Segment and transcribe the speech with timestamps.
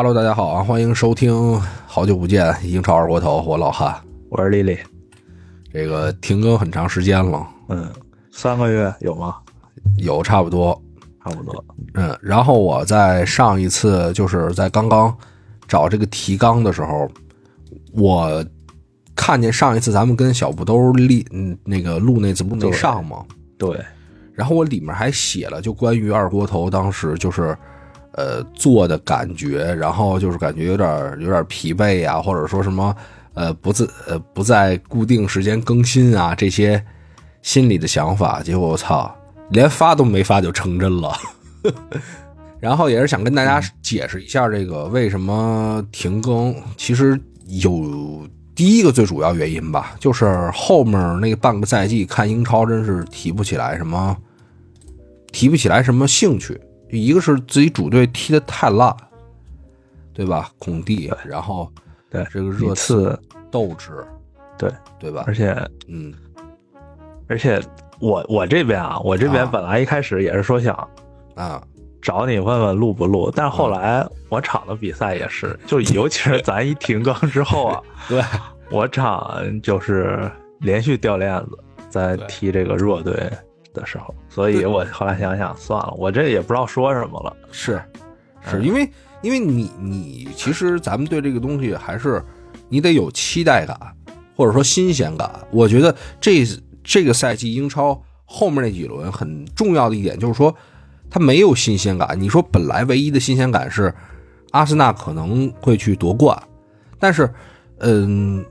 [0.00, 3.92] Hello，大家好啊，欢迎收听，好久不见，英超二锅头，我老汉，
[4.28, 4.78] 我是丽丽。
[5.72, 7.90] 这个停更很长时间了，嗯，
[8.30, 9.34] 三个月有吗？
[9.96, 10.80] 有差不多，
[11.24, 11.64] 差不多。
[11.94, 15.12] 嗯，然后我在上一次就是在刚刚
[15.66, 17.10] 找这个提纲的时候，
[17.92, 18.44] 我
[19.16, 23.24] 看见上一次咱们跟小布兜立嗯那个录那次不没上吗？
[23.58, 23.76] 对。
[24.32, 27.58] 然后我里面还写了，就关于二锅头当时就是
[28.12, 30.88] 呃做的感觉，然后就是感觉有点
[31.20, 32.94] 有点疲惫呀，或者说什么
[33.34, 36.84] 呃不自呃不在固定时间更新啊这些
[37.42, 39.14] 心里的想法，结果我操，
[39.50, 41.12] 连发都没发就成真了。
[42.60, 54.16] 然后也是想跟大家解释一下这个为什么停更，其实有第一个最主要原因吧，就是后面那半个赛季看英超真是提不起来什么。
[55.30, 56.58] 提不起来什么兴趣，
[56.90, 58.94] 一个是自己主队踢得太烂，
[60.12, 60.50] 对吧？
[60.58, 61.70] 孔蒂，然后
[62.10, 63.18] 对这个热刺
[63.50, 64.04] 斗志，
[64.56, 65.24] 对对吧？
[65.26, 65.54] 而且，
[65.86, 66.12] 嗯，
[67.28, 67.60] 而且
[68.00, 70.74] 我我这边啊，我这边本来一开始也是说想
[71.34, 71.62] 啊
[72.00, 78.22] 找你问问录不录，但是后来我场的比赛也是，就尤其是咱一停更之后啊， 对
[78.70, 80.30] 我场就是
[80.60, 81.58] 连续掉链子，
[81.90, 83.30] 在踢这个弱队。
[83.78, 87.36] 的时候，所以我后来想想，算了，我这也不知道说什么了。
[87.52, 87.80] 是，
[88.50, 88.90] 是因为
[89.22, 92.22] 因为你你其实咱们对这个东西还是
[92.68, 93.78] 你得有期待感，
[94.36, 95.30] 或者说新鲜感。
[95.50, 96.44] 我觉得这
[96.82, 100.54] 这个赛季英超后面那几轮很重要的一点就是说，
[101.08, 102.20] 它没有新鲜感。
[102.20, 103.94] 你说本来唯一的新鲜感是
[104.50, 106.36] 阿森纳可能会去夺冠，
[106.98, 107.32] 但是
[107.80, 108.44] 嗯，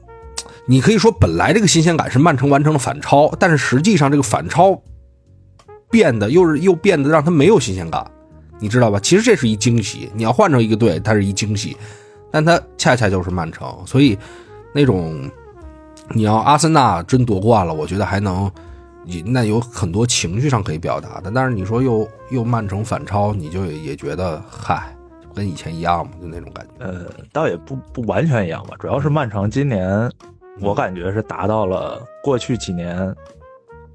[0.66, 4.82] 你可以说本来这个新鲜感是曼城完成了反超，但是实际上这个反超。
[5.90, 8.06] 变得又是又变得让他没有新鲜感，
[8.60, 9.00] 你知道吧？
[9.00, 10.10] 其实这是一惊喜。
[10.14, 11.78] 你要换成一个队，它是一惊喜，
[12.32, 13.68] 但它恰恰就是曼城。
[13.86, 14.18] 所以
[14.74, 15.30] 那种
[16.10, 18.52] 你要阿森纳真夺冠了，我觉得还能，
[19.26, 21.32] 那有很多情绪上可以表达的。
[21.34, 24.94] 但是你说又又曼城反超，你就也觉得嗨，
[25.34, 26.86] 跟以前一样嘛，就那种感觉。
[26.86, 30.12] 呃，倒也不不完全一样吧，主要是曼城今年
[30.60, 33.16] 我感觉是达到了过去几年。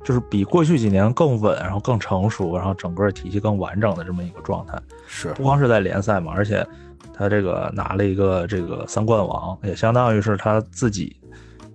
[0.05, 4.77] 就是比过去几年更稳，然后更成熟，然后整个体系更完整的这么一个状态。
[5.07, 6.67] 是，不光是在联赛嘛，而且
[7.15, 11.17] 他这个拿了一个这个三冠王，也相当于是他自己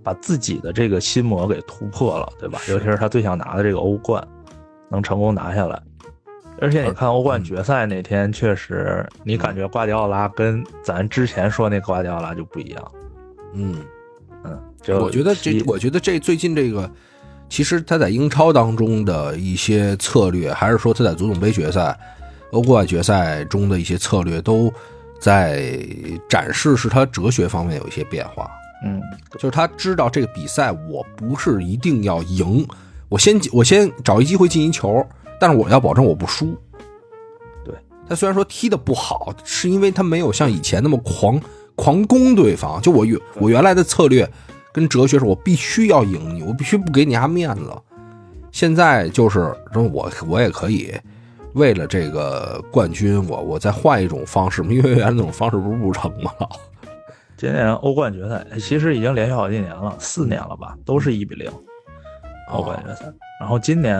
[0.03, 2.59] 把自己的这个心魔给突破了，对吧？
[2.67, 4.21] 尤其是他最想拿的这个欧冠，
[4.89, 5.81] 能成功拿下来。
[6.59, 12.91] 而且你看欧冠决赛那天，确实你感觉瓜迪奥拉跟咱之前说那瓜迪奥拉就不一样。
[13.53, 13.75] 嗯
[14.43, 14.59] 嗯，
[14.99, 16.91] 我觉得这，我觉得这最近这个。
[17.49, 21.97] 其实他在英超当中的一些策略，还是说他在足总杯决赛、
[22.51, 24.71] 欧冠决赛中的一些策略，都
[25.19, 25.79] 在
[26.29, 28.51] 展示是他哲学方面有一些变化。
[28.85, 29.01] 嗯，
[29.33, 32.67] 就是他知道这个比赛我不是一定要赢，
[33.09, 35.03] 我先我先找一机会进一球，
[35.39, 36.55] 但是我要保证我不输。
[37.65, 37.73] 对
[38.07, 41.41] 他虽然说踢的不好，是因为他没有像以前那么狂
[41.75, 42.81] 狂攻对方。
[42.81, 44.29] 就我原我原来的策略。
[44.77, 47.73] 跟哲学是我必须要赢你，我必须不给你家面子。
[48.51, 50.93] 现在就是说，我我也可以
[51.53, 56.31] 为了这个冠军，我我再换一种方式，因为原来那种方式不是不成吗？
[57.35, 61.51] 今年欧冠决赛其实已经连续好几年了，四年了吧，都是一比零
[62.51, 63.11] 欧冠决赛。
[63.39, 63.99] 然后今年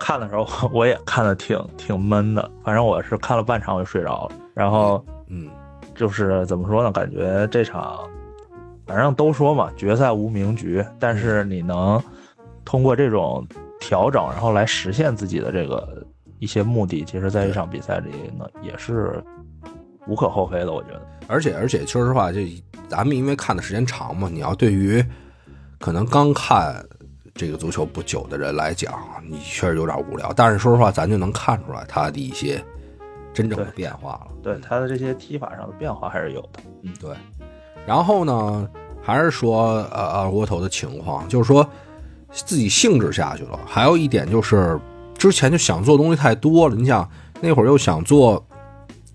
[0.00, 4.34] 看的时候， 我也看的挺挺闷的，反正我是看了半场我就睡着了。
[4.54, 5.48] 然后嗯，
[5.94, 6.90] 就是怎么说呢？
[6.90, 8.00] 感觉这场。
[8.86, 12.02] 反正都说嘛，决赛无名局，但是你能
[12.64, 13.46] 通过这种
[13.80, 16.06] 调整，然后来实现自己的这个
[16.38, 19.22] 一些目的，其实在这场比赛里呢，也是
[20.06, 20.72] 无可厚非的。
[20.72, 22.46] 我觉得，而且而且，说实话，这
[22.88, 25.02] 咱们因为看的时间长嘛，你要对于
[25.80, 26.84] 可能刚看
[27.34, 28.92] 这个足球不久的人来讲，
[29.26, 30.32] 你确实有点无聊。
[30.36, 32.62] 但是说实话，咱就能看出来他的一些
[33.32, 34.28] 真正的变化了。
[34.42, 36.60] 对他的这些踢法上的变化还是有的。
[36.82, 37.10] 嗯，对。
[37.86, 38.66] 然后呢，
[39.02, 41.68] 还是说，呃，二锅头的情况，就是说
[42.32, 43.60] 自己兴致下去了。
[43.66, 44.80] 还有一点就是，
[45.18, 46.74] 之前就想做东西太多了。
[46.74, 47.06] 你想
[47.42, 48.42] 那会儿又想做，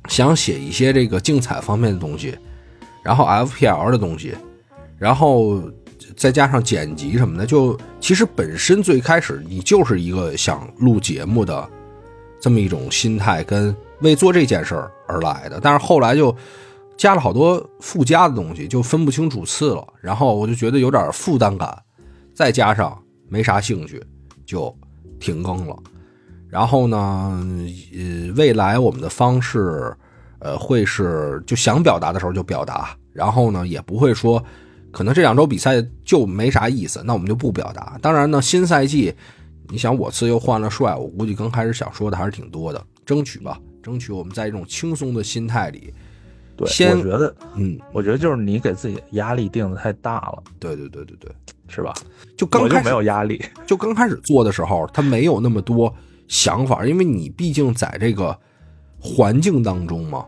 [0.08, 2.38] 想写一些这个竞彩方面的东西，
[3.02, 4.36] 然后 FPL 的东西，
[5.00, 5.60] 然后
[6.16, 11.68] 再加上剪辑什么的，就其实本身最开始你就是一个想录节目的
[12.40, 15.60] 这么一种心态，跟为做这件事儿而来的。
[15.60, 16.36] 但是后来就。
[17.00, 19.88] 加了好多附加的东西，就分不清主次了。
[20.02, 21.82] 然后我就觉得有点负担感，
[22.36, 24.04] 再加上没啥兴趣，
[24.46, 24.78] 就
[25.18, 25.74] 停更了。
[26.50, 27.42] 然后呢，
[27.98, 29.96] 呃，未来我们的方式，
[30.40, 34.44] 呃，会是就想表达的时候就表达，然后呢，也不会说
[34.92, 37.98] 可能这两周比赛就没啥意思，那我们就不表达。
[38.02, 39.16] 当然呢，新赛季，
[39.70, 45.94] 你想我次又换了帅，我估计刚开始想说的还是挺多的，争取吧，争取我们在一种轻松的心态里，
[46.60, 51.32] 对，先我觉得，嗯，我觉得就是你给自己压力定的太大了，对对对对对，
[51.70, 51.94] 是吧？
[52.36, 55.94] 就刚开始就没有压力， 就刚开始做的时候，他没有那么多
[56.28, 58.38] 想法，因为你毕竟在这个
[59.00, 60.26] 环境当中嘛。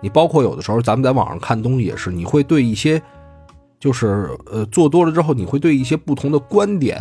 [0.00, 3.02] 你包括有的时候咱们在网上看东西也是，你会对一些
[3.80, 7.00] 就是呃做多了之后，你会对一些不同的观点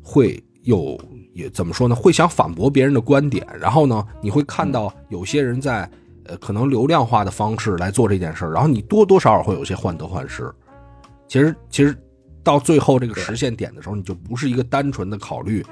[0.00, 0.96] 会有
[1.34, 1.94] 也怎么说呢？
[1.96, 5.90] 会想反驳别人的观点，然后呢，你会看到有些人在
[6.26, 10.50] 呃可能流量化的方式来做这件事儿，然后你多多少少会有些患得患失。
[11.28, 11.96] 其实其实
[12.42, 15.64] 到最后这个实现点的时候，你就不是一个单纯的考虑，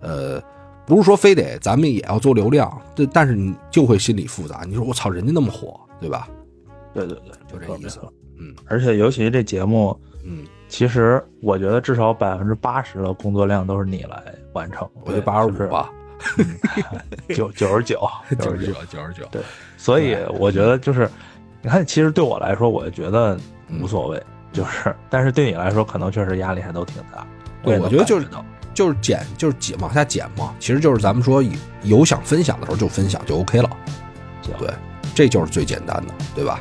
[0.00, 0.40] 呃，
[0.86, 4.62] 不是说非得咱们也要做流量，但但是你就会心里复杂。
[4.66, 6.28] 你说我操，人家那么火，对吧？
[6.94, 8.00] 对对对，就这意思。
[8.38, 14.22] 嗯而且尤其这节目，嗯，其实我觉得至少百分之八十的工作量都是你来
[14.52, 15.90] 完成，我觉得八十五吧，
[17.28, 18.00] 九 九十九，
[18.38, 18.72] 九十九。
[18.72, 19.42] 九九十九，对
[19.82, 21.10] 所以我觉得就是，
[21.60, 23.36] 你看，其实对我来说，我觉得
[23.66, 27.26] 嗯无所谓，就是，但是对你来说，可能确实压力还都挺大。
[27.64, 28.26] 对我觉得就是
[28.72, 31.42] 就是减就是减往下减嘛，其实就是咱们说
[31.82, 33.68] 有想分享的时候就分享就 OK 了，
[34.56, 34.70] 对，
[35.16, 36.60] 这就是最简单的，对吧？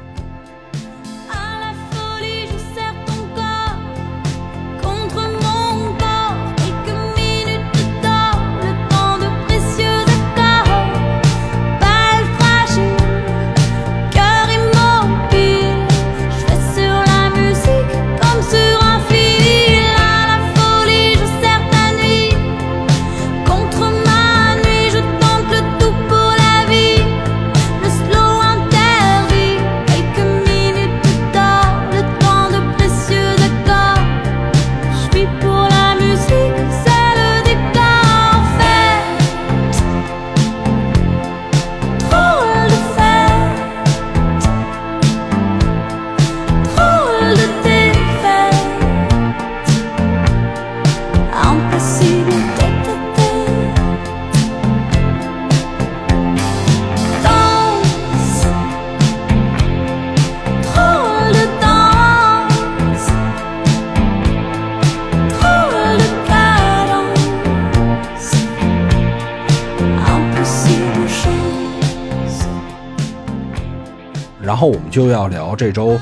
[74.62, 76.00] 后我们就要聊这周，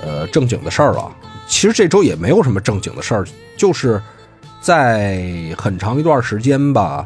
[0.00, 1.10] 呃，正经的事儿了。
[1.48, 3.26] 其实这周也没有什么正经的事儿，
[3.56, 4.00] 就是
[4.60, 7.04] 在很长一段时间吧，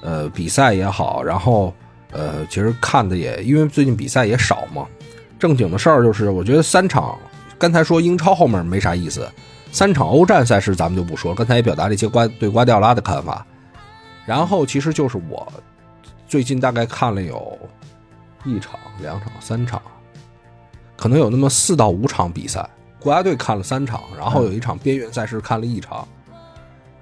[0.00, 1.74] 呃，比赛也好，然后
[2.12, 4.86] 呃，其实看的也因为最近比赛也少嘛。
[5.38, 7.18] 正经的事儿就是，我觉得三场，
[7.58, 9.30] 刚才说英超后面没啥意思，
[9.70, 13.44] 三场欧战赛事咱们就不说，刚才也表达了一些瓜对瓜迪奥拉的看法。
[14.24, 15.52] 然后其实就是我
[16.26, 17.58] 最近大概看了有
[18.44, 19.82] 一场、两场、三场，
[21.02, 22.64] 可能有那么四到五场比赛。
[23.00, 26.06] 国家队看了三场，然后有一场边缘赛事看了一场，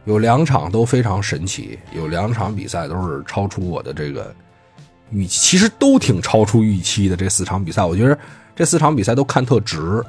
[0.07, 4.35] 有两场都非常神奇，有两场比赛都是超出我的这个
[5.11, 7.15] 预期，其实都挺超出预期的。
[7.15, 8.19] 这四场比赛，我觉得
[8.57, 10.03] 这四场比赛都看特值。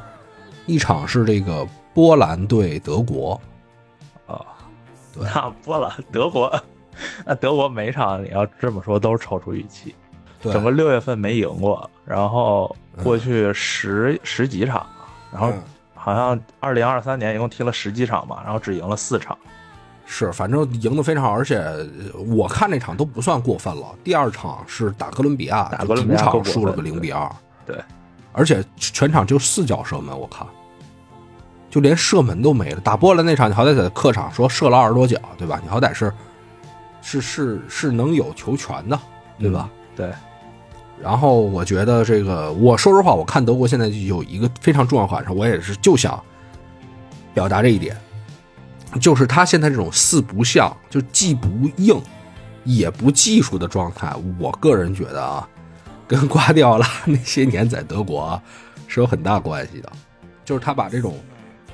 [0.65, 3.33] 一场是这个波兰对德国，
[4.25, 4.39] 啊，
[5.13, 6.63] 对那波兰、德国，
[7.25, 9.93] 那德国每场你要这么说都是超出预期，
[10.41, 14.85] 对整个六月份没赢过，然后过去十、十几场，
[15.31, 15.61] 然后嗯
[15.95, 19.37] 好像二零二三年一共踢了十几场吧，然后只赢了四场，
[20.05, 21.87] 是，反正赢得非常好，而且呃
[22.27, 23.95] 我看那场都不算过分了。
[24.03, 27.29] 第二场是打哥伦比亚，打哥伦比亚主更过分场输了个零比二，
[27.65, 27.77] 对，
[28.31, 30.45] 而且全场就四脚射门，我看，
[31.69, 32.81] 就连射门都没了。
[32.81, 35.59] 打波兰那场，你好歹在客场说射了二十多脚，对吧？
[35.63, 36.11] 你好歹是
[37.01, 38.99] 是是是能有球权的，
[39.39, 39.69] 对吧？
[39.95, 40.11] 对，
[41.01, 46.21] 然后我觉得这个，我说实话，我看德国现在有一个非常重要感受，我也是就想
[47.33, 47.95] 表达这一点，
[48.99, 51.99] 就是他现在这种四不像，就既不硬
[52.63, 55.47] 也不技术的状态，我个人觉得啊，
[56.07, 58.39] 跟瓜迪奥拉那些年在德国
[58.87, 59.91] 是有很大关系的，
[60.45, 61.15] 就是他把这种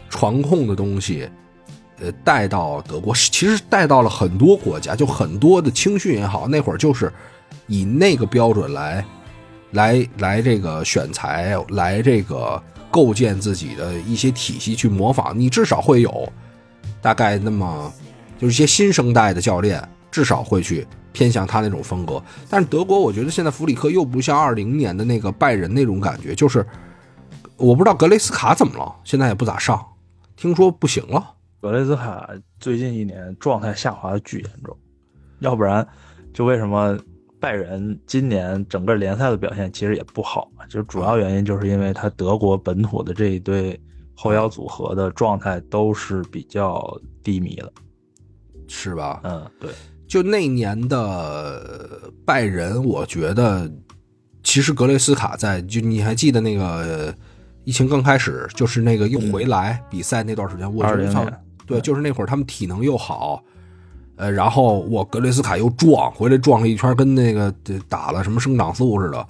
[0.10, 1.29] 传控的东西。
[2.00, 7.12] 呃，带到德国，其实带到了很多国家，就很多的青训也好，那会儿就是
[7.65, 9.03] 以那个标准来，
[9.71, 15.38] 来来这个选材，来这个构建自己的一些体系去模仿。
[15.38, 16.31] 你至少会有
[17.01, 17.91] 大概那么，
[18.38, 22.21] 就是一些新生代的教练，至少会去偏向他那种风格。
[22.50, 26.65] 但是德国，我觉得现在弗里克又不像二零年的那个拜仁那种感觉，就是
[27.57, 29.83] 我不知道格雷斯卡怎么了，现在也不咋上，
[30.36, 31.33] 听说不行了。
[31.59, 34.77] 格雷斯卡最近一年状态下滑的巨严重，
[35.39, 35.86] 要不然
[36.33, 36.97] 就为什么
[37.47, 40.65] 拜仁今年整个联赛的表现其实也不好啊？
[40.67, 43.79] 就主要原因就是因为他德国本土的这一对
[44.13, 47.71] 后腰组合的状态都是比较低迷的。
[48.67, 49.21] 是吧？
[49.23, 49.69] 嗯，对，
[50.09, 53.71] 就那年的拜仁，我觉得
[54.43, 57.15] 其实格雷斯卡在，就你还记得那个
[57.63, 63.41] 疫情刚开始，就是那个又回来比赛那段时间，我觉二得对，就是那会儿他们体能又好，
[64.17, 67.53] 呃，然后我格雷斯卡又撞，回来撞了一圈，跟那个
[67.88, 69.27] 打了什么生长素似的，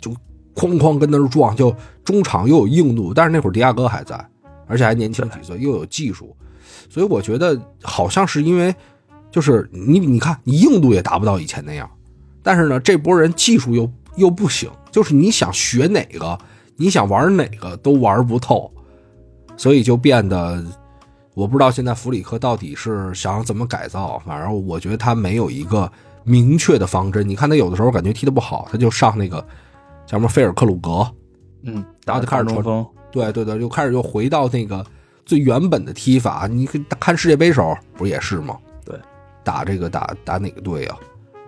[0.00, 0.10] 就
[0.56, 1.74] 哐哐跟那儿撞，就
[2.04, 4.28] 中场又有硬度，但是那会儿迪亚哥还在，
[4.66, 6.36] 而且还年轻几岁，又有技术，
[6.90, 8.74] 所以我觉得好像是因为，
[9.30, 11.88] 就是你你看你硬度也达不到以前那样，
[12.42, 16.36] 但是呢，这波人技术又又不行，就是你想学哪个，
[16.74, 18.68] 你想玩哪个都玩不透，
[19.56, 20.64] 所以就变得。
[21.34, 25.90] 我不知道现在弗里克到底是想怎么改造，反正我觉得他没有一个
[26.22, 27.28] 明确的方针。
[27.28, 29.38] 你看他有的时候感觉踢得不好，他就上那个
[30.06, 31.06] 叫什么菲尔克鲁格，
[31.62, 34.84] 嗯，然后就开始传中锋，对对对，就开始又回到那个
[35.26, 36.46] 最原本的踢法。
[36.46, 36.66] 你
[37.00, 38.56] 看世界杯时候不也是吗？
[38.84, 38.96] 对，
[39.42, 40.96] 打这个打打哪个队啊？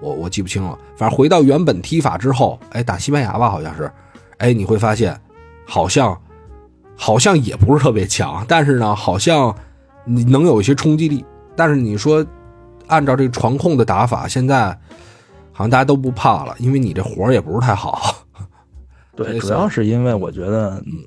[0.00, 0.76] 我我记不清了。
[0.96, 3.90] 反正回到原本踢法之后，哎，打西班牙吧，好像是，
[4.38, 5.18] 哎，你会发现
[5.64, 6.20] 好像
[6.96, 9.54] 好像也不是特别强，但是呢，好像
[10.06, 11.24] 你能有一些冲击力。
[11.54, 12.24] 但是你说
[12.86, 14.68] 按照这个传控的打法，现在
[15.52, 18.14] 好像大家都不怕了，因为你这活儿也不是太好。
[19.14, 21.04] 对， 主要是因为我觉得，嗯，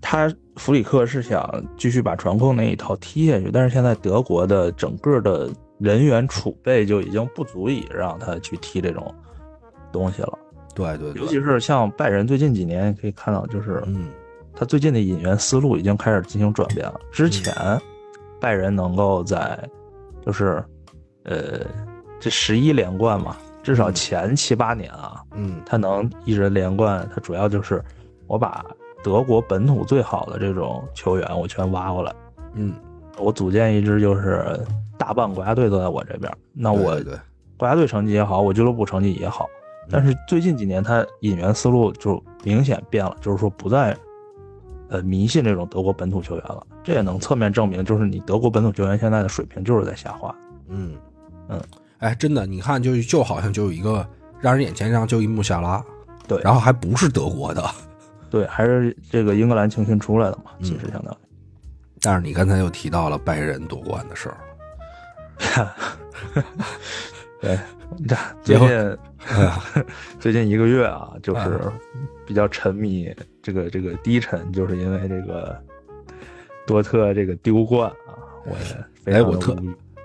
[0.00, 9.14] 他弗里克是想继续把传控那一套踢下去，但是现在德国的整个的人员储备就已经不足以让他去踢这种
[9.90, 10.38] 东西了。
[10.74, 14.10] 对对对，尤其是像拜仁最近几年可以看到，就是嗯
[14.54, 17.00] 他最近的引援思路已经开始进行转变了。
[17.10, 17.54] 之前
[18.40, 19.58] 拜仁能够在
[20.24, 20.64] 就是
[21.24, 21.60] 呃
[22.18, 25.60] 这十一连冠嘛，至少前七八年啊，嗯。
[25.66, 27.82] 他能一直连冠，他主要就是
[28.26, 28.64] 我把
[29.02, 32.12] 德国本土最好的这种球员我全挖过来，
[32.54, 32.74] 嗯，
[33.18, 34.58] 我组建一支就是
[34.98, 37.00] 大半国家队都在我这边，那我
[37.56, 39.48] 国家队成绩也好，我俱乐部成绩也好，
[39.90, 43.96] 但是最近几年他引援思路就明显变了，就是说不再
[44.90, 46.66] 呃迷信这种德国本土球员了。
[46.84, 50.34] 这也能侧面证明，就是你德国本土球员现在的水平就是在下滑。
[50.68, 50.94] 嗯
[51.48, 51.58] 嗯，
[51.98, 54.06] 哎，真的，你看就就好像就有一个
[54.40, 55.82] 让人眼前一亮，就一穆夏拉，
[56.28, 57.64] 对，然后还不是德国的，
[58.28, 61.16] 对，还是这个英格兰青训出来的嘛，嗯其实相当于。
[62.00, 64.36] 但是你刚才又提到了拜仁夺冠的事儿，
[67.40, 67.58] 对，
[68.06, 68.68] 这 最近
[69.28, 69.52] 哎，
[70.18, 71.72] 最近一个月啊，就是啊
[72.26, 75.56] 比较沉迷这个这个低沉，就是因为这个
[76.66, 79.56] 多特这个丢冠啊，我也非常哎我特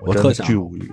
[0.02, 0.46] 我特想。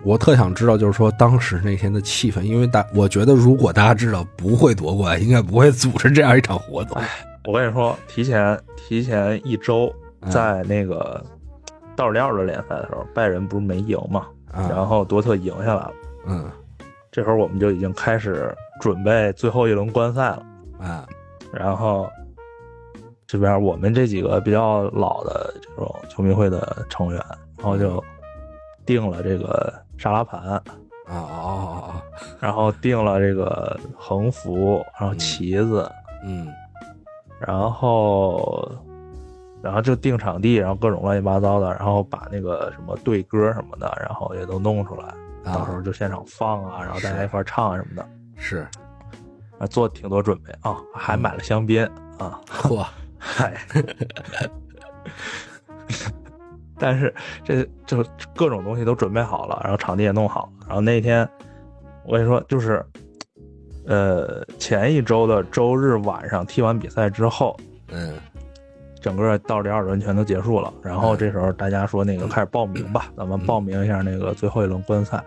[0.03, 7.01] 我特想知道，就是说当时那天的气氛，因为大我觉得如果大家知道不会夺冠，应该不会组织这样一场活动。
[7.45, 11.23] 我跟你说，提前提前一周，嗯在那个
[11.95, 15.93] 倒数第二轮联赛的时候，拜仁不是没赢嘛，啊然后多特赢下来了。
[16.25, 16.49] 嗯。
[17.11, 20.45] 这会儿我们就已经开始准备最后一轮观赛了。
[20.79, 21.07] 啊。
[21.51, 22.09] 然后
[23.27, 27.23] 这边我们这几个比较老的这种球迷会的成员，
[27.57, 28.03] 然后就
[28.85, 30.61] 定了这个沙拉盘，
[31.07, 32.01] 啊
[32.39, 35.89] 然后定了这个横幅，然后旗子，
[36.25, 36.47] 嗯
[37.39, 38.71] 然后
[39.61, 48.67] 然后就定场地，然后各种乱七八糟的，然后把那个什么对歌什么的，然后也都弄出来，啊到时候就现场放啊，然后大家一块儿唱啊什么的，是。
[49.59, 51.85] 啊，做挺多准备啊，还买了香槟
[52.17, 52.39] 啊。
[52.47, 52.85] 嚯。
[53.25, 53.53] 嗨，
[56.77, 58.03] 但是这就
[58.35, 61.27] 各种东西都准备好了，然后场地也弄好了，然后那天
[62.05, 62.85] 我跟你说，就是
[63.87, 67.55] 呃前一周的周日晚上踢完比赛之后，
[67.91, 68.17] 嗯
[69.03, 71.17] 整个倒数第二轮全都结束了，然后嗯。
[71.17, 75.21] 这时候大家说那个开始报名吧，咱们报名一下那个最后一轮观赛。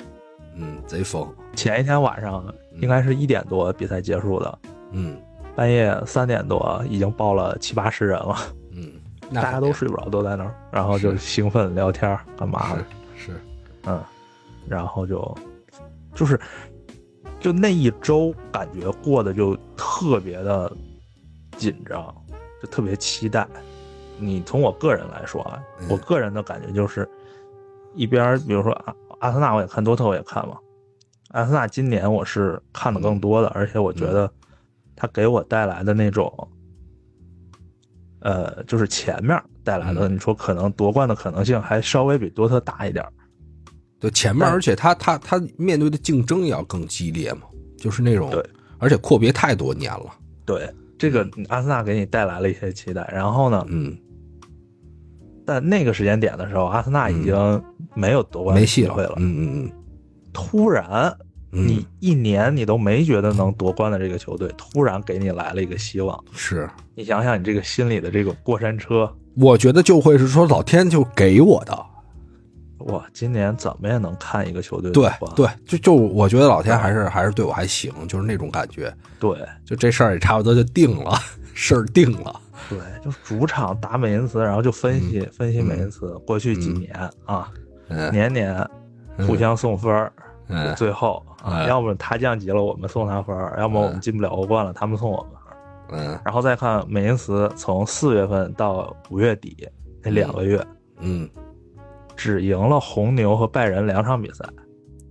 [0.54, 1.28] 嗯贼疯。
[1.54, 2.42] 前一天晚上
[2.80, 4.58] 应该是一点多比赛结束的，
[4.92, 5.16] 嗯。
[5.54, 8.36] 半夜三点多已经报了七八十人了。
[8.72, 8.92] 嗯，
[9.32, 12.84] 大家都睡不着，都在那儿，然后就兴奋聊天干嘛的，
[13.16, 13.40] 是是。
[13.86, 14.02] 嗯，
[14.68, 15.34] 然后就
[16.14, 16.38] 就是
[17.40, 20.70] 就那一周感觉过得就特别的
[21.56, 22.14] 紧张，
[22.62, 23.46] 就特别期待。
[24.18, 27.08] 你从我个人来说啊，嗯我个人的感觉就是，
[27.94, 30.56] 一边比如说阿阿森纳我也看，多特我也看嘛，
[31.32, 34.30] 阿森纳今年我是看的更多的，而且我觉得
[34.94, 36.32] 他给我带来的那种，
[38.20, 43.04] 呃，就是前面带来的，你说可能夺冠的可能性还稍微比多特大一点。
[44.00, 47.42] 对前面，而且他他他面对的竞争也要更激烈嘛，
[47.76, 48.42] 就是那种对，
[48.78, 50.06] 而且阔别太多年了，
[50.44, 53.96] 对，这个阿森纳给你带来了一些期待，然后呢，嗯，
[55.46, 57.62] 在那个时间点的时候，阿森纳已经
[57.94, 59.14] 没有夺冠的没戏机会了。
[59.18, 59.72] 嗯嗯嗯。
[60.32, 61.16] 突然，
[61.52, 66.22] 嗯，你一年你都没觉得能夺冠的这个球队，突然给你来了一个希望。
[66.32, 71.86] 是，你想想，你这个心里的这个过山车，我觉得就会是说老天就给我的，
[72.86, 81.18] 哇，今年怎么也能看一个球队对对，就就我觉得老天还是还是对我还行，就是那种感觉，对就这事儿也差不多就定了，
[81.54, 87.50] 事儿定了，对，就主场打美因茨，然后就分析、分析美因茨过去几嗯年啊，
[87.88, 88.68] 嗯年年
[89.26, 90.10] 互相送分
[90.76, 91.24] 最后
[91.66, 95.32] 要么他降级了，我们送他分儿；要么我们进不了欧冠了，他们送我们。
[95.88, 99.68] 嗯然后再看美因茨从四月份到五月底
[100.02, 100.60] 那两个月，
[100.98, 101.28] 嗯，
[102.16, 104.44] 只赢了红牛和拜仁两场比赛，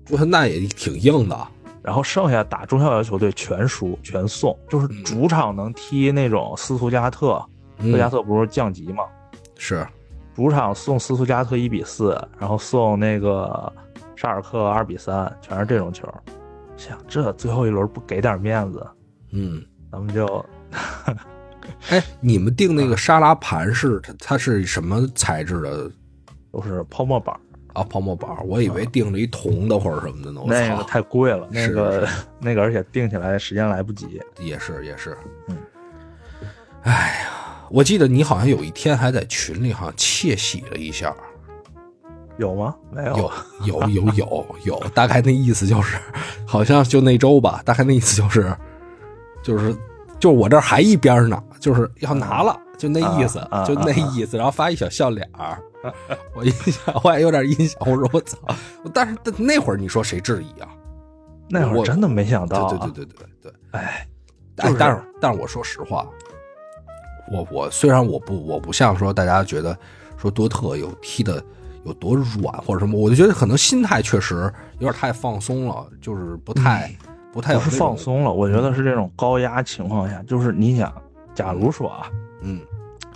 [0.10, 1.48] 我说那也挺硬的，
[1.82, 7.40] 然后剩下打中下游球队全输全送，就是主场能踢那种斯图加特，
[7.80, 9.04] 斯图加嗯，特不是降级吗，
[9.58, 9.88] 是，
[10.36, 13.72] 主场送斯图加特一比四，然后送那个
[14.16, 16.08] 沙尔克二比三，全是这种球。
[16.76, 18.86] 想这最后一轮不给点面子，
[19.32, 19.64] 嗯。
[19.92, 20.46] 咱们就
[21.90, 25.90] 哎，你们定那个沙拉盘是它它是什么材质的
[26.56, 27.40] 都是泡沫板儿，
[27.74, 27.84] 啊？
[27.90, 30.40] 泡沫板儿，我以为订了一铜的或者什么的呢。
[30.46, 32.08] 那个太贵了，那是个
[32.40, 34.22] 那个而且定起来时间来不及。
[34.40, 35.18] 也是也是，
[35.50, 35.58] 嗯，
[36.84, 36.94] 哎
[37.24, 41.14] 呀，我记得你好像有一天还在群里好像窃喜了一下，
[42.38, 42.74] 有吗？
[42.90, 43.30] 没有。
[43.66, 45.98] 有有有有有，大概那意思就是，
[46.48, 48.56] 好像就那周吧，大概那意思就是，
[49.44, 49.76] 就是
[50.20, 55.62] 就是我这儿还一边呢，就是要拿了，就那意思，啊啊就那意思，然后发一小笑脸儿。
[56.34, 58.38] 我印象我也有点印象，我说我操！
[58.94, 60.68] 但是但那会儿你说谁质疑啊？
[61.48, 62.70] 那会儿我真的没想到、啊。
[62.70, 63.54] 对对对对对对。
[63.72, 64.08] 哎，
[64.58, 66.08] 哎就是，但是但是我说实话，
[67.32, 69.78] 我我虽然我不我不像说大家觉得
[70.18, 71.44] 说多特有踢的
[71.84, 76.92] 有多软或者什么，我就觉得可能心态确实有点太放松了，就是不太、
[77.32, 80.92] 不太有不是放，松了，我觉得是这种高压情况下，就是你想，
[81.36, 82.25] 假如说啊，嗯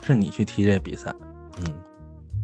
[0.02, 1.14] 是你去踢这比赛，
[1.58, 1.66] 嗯。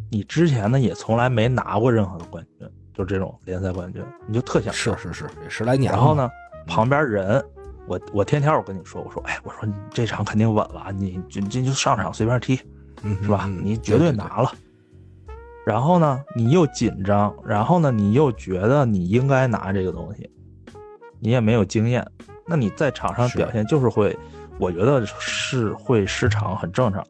[0.08, 5.90] 你之前呢也从来没拿过任何的冠军，就这种联赛冠军，你就特想是是是，也十来年。
[5.90, 6.30] 然后呢，
[6.64, 7.44] 旁边人，
[7.88, 12.60] 我我天天我跟你说，我说，哎，我说你这场肯定稳了，你就你就上场随便踢，
[13.02, 13.46] 嗯，是吧？
[13.48, 14.52] 嗯你绝对拿了。
[15.66, 20.30] 然后呢，你又紧张，然后呢，你又觉得你应该拿这个东西，
[21.18, 22.06] 你也没有经验，
[22.46, 24.16] 那你在场上表现就是会，
[24.58, 27.04] 我觉得是会失常，很正常。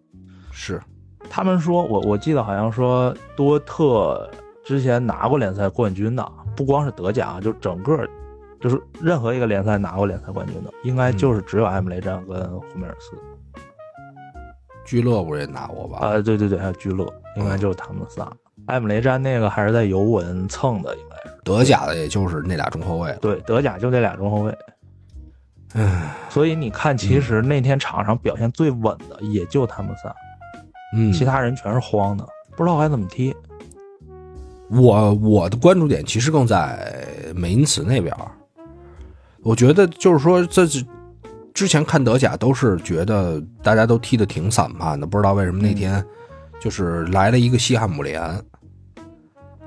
[0.51, 0.81] 是
[1.29, 4.29] 他们说我我记得好像说多特
[4.65, 8.07] 之前拿过联赛冠军的，不光是德甲，就整个
[8.61, 13.17] 就是任何一个联赛拿过联赛冠军的，应该就是只有埃姆雷战跟胡梅尔斯。
[14.85, 15.99] 俱乐部也拿过吧？
[15.99, 17.05] 啊、对对对，还有居乐，
[17.37, 18.31] 应该就是他们仨。
[18.67, 21.37] 埃姆雷詹那个还是在尤文蹭的，应该是。
[21.45, 23.19] 德甲的也就是那俩中后卫了。
[23.19, 24.57] 对，德甲就那俩中后卫。
[25.74, 30.14] 唉，所以你看，其实那天场上表现最稳的也就他们仨，
[30.94, 32.26] 嗯，其他人全是慌的，
[32.57, 33.35] 不知道该怎么踢。
[34.70, 36.96] 我我的关注点其实更在
[37.35, 38.31] 美因茨那边儿。
[39.42, 40.85] 我觉得就是说，这是
[41.52, 46.05] 之前看德甲都是觉得大家都踢得挺散漫的，不知道为什么那天
[46.61, 48.42] 就是来了一个西汉姆联，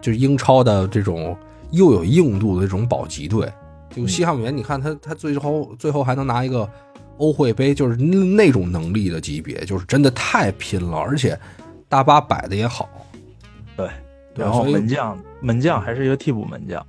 [0.01, 1.37] 就是英超的这种
[1.71, 3.49] 又有硬度的这种保级队。
[3.89, 6.69] 就西汉姆联，你看他他最后最后还能拿一个
[7.17, 11.37] 欧会杯，就是那那种能力的级别，就是真的太拼了，而且
[11.87, 12.87] 大巴摆的也好。
[13.75, 13.89] 对，
[14.33, 16.85] 对然后门将门将还是一个替补门将，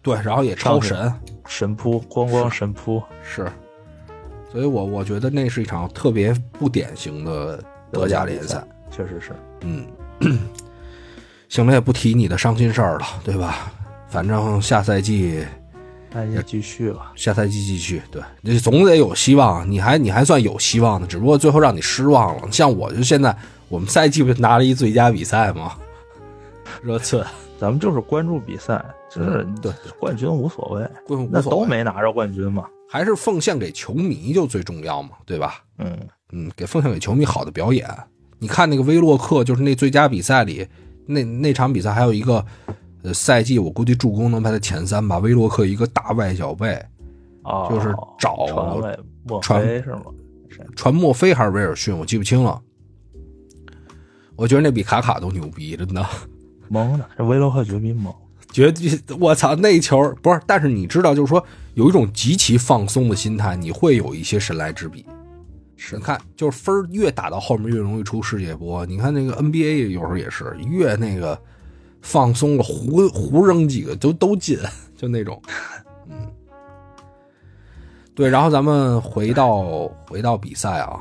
[0.00, 1.12] 对，然后也超神，
[1.46, 3.02] 神扑，咣咣神扑。
[3.22, 3.50] 是，
[4.52, 9.32] 所以我我觉得那是一场特别不典型的德甲联赛。，确实是。
[9.62, 9.86] 嗯，
[11.48, 13.72] 行了，也不提你的伤心事儿了，对吧？
[14.08, 15.44] 反正下赛季
[16.14, 17.12] 那也继续吧。
[17.16, 19.68] 下赛季继续，对，你总得有希望。
[19.68, 22.50] 你还你还算有希望的，只不过最后让你失望了。
[22.52, 23.36] 像我就现在，
[23.68, 25.72] 我们赛季不是拿了一最佳比赛吗？
[26.82, 27.26] 热刺，
[27.58, 32.64] 咱们就是关注比赛，就是嗯对冠军无所谓，无那所谓都没拿着冠军嘛。
[32.88, 35.64] 还是奉献给球迷就最重要嘛，对吧？
[35.78, 35.98] 嗯，
[36.32, 37.88] 嗯，给奉献给球迷好的表演。
[38.38, 40.68] 你看那个威洛克，就是那最佳比赛里，
[41.06, 42.34] 那那场比赛还有一个，
[42.66, 42.74] 呃，
[43.12, 45.18] 赛季我估计助攻能排在前三吧。
[45.18, 46.80] 威洛克一个大外脚背，
[47.42, 48.98] 哦，就是找传
[49.42, 50.04] 传菲是吗？
[50.76, 52.60] 传墨菲还是威尔逊，我记不清了。
[54.36, 56.06] 我觉得那比卡卡都牛逼，真的。
[56.70, 58.14] 蒙的，这威洛克绝逼蒙。
[58.52, 65.04] 绝对，我操，那球不是，但是你知道，就是说有一种极其放松的心态，你会有一些神来之笔。
[65.76, 68.86] 是你看，就是分儿越打到后面越容易出世界波。
[68.86, 71.36] 你看那个 NBA 有时候也是越那个
[72.04, 74.58] 放松了，胡胡扔几个都都进，
[74.94, 75.40] 就那种。
[76.08, 76.28] 嗯，
[78.14, 81.00] 对，然后咱们回到回到比赛啊，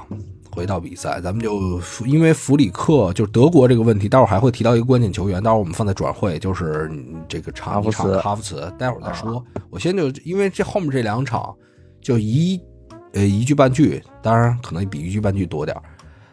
[0.49, 6.89] 回到比赛，咱们就因为弗里克就是德国这个问题，待会儿还会提到一个关键球员，待会儿我们放在转会，就是
[7.27, 9.43] 这个场一哈弗茨场哈弗茨，待会儿再说。
[9.69, 11.53] 我先就因为这后面这两场
[12.01, 12.59] 就一
[13.11, 15.83] 呃一句半句，当然可能比一句半句多点儿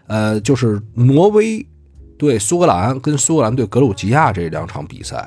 [0.07, 1.67] 呃，就是挪威
[2.21, 5.27] 对苏格兰跟苏格兰对格鲁吉亚这两场比赛，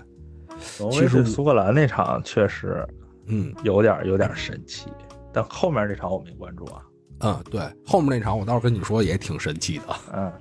[0.91, 2.88] 其实苏格兰那场确实
[3.25, 4.86] 嗯有点有点神奇，
[5.34, 6.84] 但后面这场我没关注啊。
[7.21, 9.84] 嗯，对，后面那场我倒是跟你说也挺神奇的。
[10.13, 10.32] 嗯，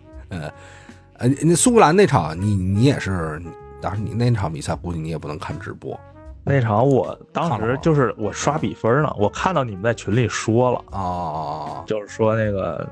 [1.17, 3.43] 呃，那苏格兰那场你你也是，
[3.81, 5.99] 当然你那场比赛估计你也不能看直播
[6.45, 11.83] 那场我当时就是我刷比分呢，我看到你们在群里说了，啊。
[11.87, 12.87] 就是说那个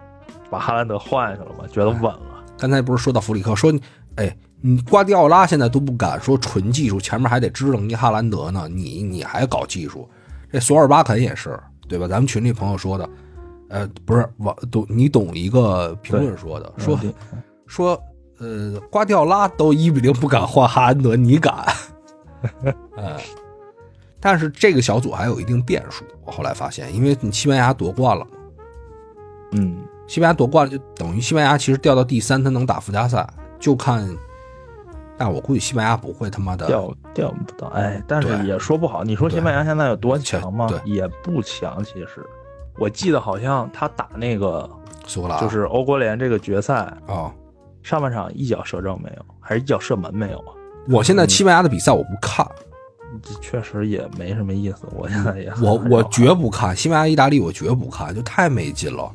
[0.48, 2.39] 把哈兰德换下去了嘛，觉得稳了。
[2.60, 3.82] 刚才不是说到弗里克，说你
[4.16, 10.08] 哎，你瓜迪奥拉现在都不敢说纯技术，前面还得支棱一哈兰德呢，你你还搞技术，
[10.52, 12.06] 这索尔巴肯也是对吧？
[12.06, 13.08] 咱们群里朋友说的，
[13.70, 17.14] 呃，不是我懂你懂一个评论说的，说嗯
[17.66, 18.02] 说
[18.38, 21.54] 呃，瓜迪奥拉都一比零不敢换哈兰德，你敢？
[22.96, 23.18] 呃，
[24.18, 26.04] 但是这个小组还有一定变数。
[26.24, 28.30] 我后来发现，因为你西班牙夺冠了嘛，
[29.52, 33.24] 嗯，西班牙夺冠了，就等于西班牙其实掉到第三，他能打附加赛，
[33.60, 34.04] 就看。
[35.16, 39.04] 但我估计西班牙不会他妈的掉掉不到，哎，但是也说不好。
[39.04, 40.68] 你说西班牙现在有多强吗？
[40.84, 42.26] 也不强，其实。
[42.76, 44.68] 我记得好像他打那个
[45.06, 46.74] 苏格兰，就是欧国联这个决赛，
[47.06, 47.32] 啊、
[47.84, 50.50] 上半场一脚射正没有，还是一脚射门没有啊？
[50.88, 52.44] 我现在西班牙的比赛我不看，
[53.22, 54.88] 这确实也没什么意思。
[54.90, 59.08] 我现在也我我绝不看西班牙、意大利，我绝不看，就太没劲了。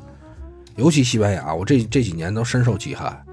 [0.76, 3.24] 尤其西班牙，我这这几年都深受其害。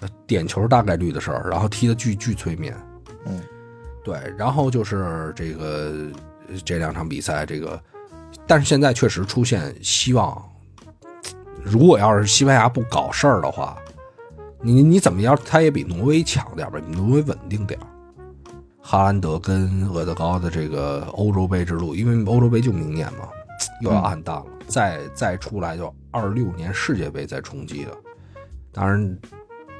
[0.00, 2.76] 呃点球大概率的事儿，然后踢的巨巨催眠。
[3.24, 3.40] 嗯，
[4.04, 5.92] 对，然后就是这个
[6.48, 7.80] 呃这两场比赛，这个，
[8.46, 10.42] 但是现在确实出现希望。
[11.62, 13.78] 如果要是西班牙不搞事儿的话，
[14.60, 17.86] 你你怎么样，他也比挪威强点儿吧，比挪威稳定点儿。
[18.82, 23.28] 哈兰德跟厄德高的这个欧洲杯之路，因为欧洲杯就明年嘛，
[23.80, 27.92] 又要暗淡了，再再出来就二六年世界杯再冲击了。
[28.72, 29.18] 当然，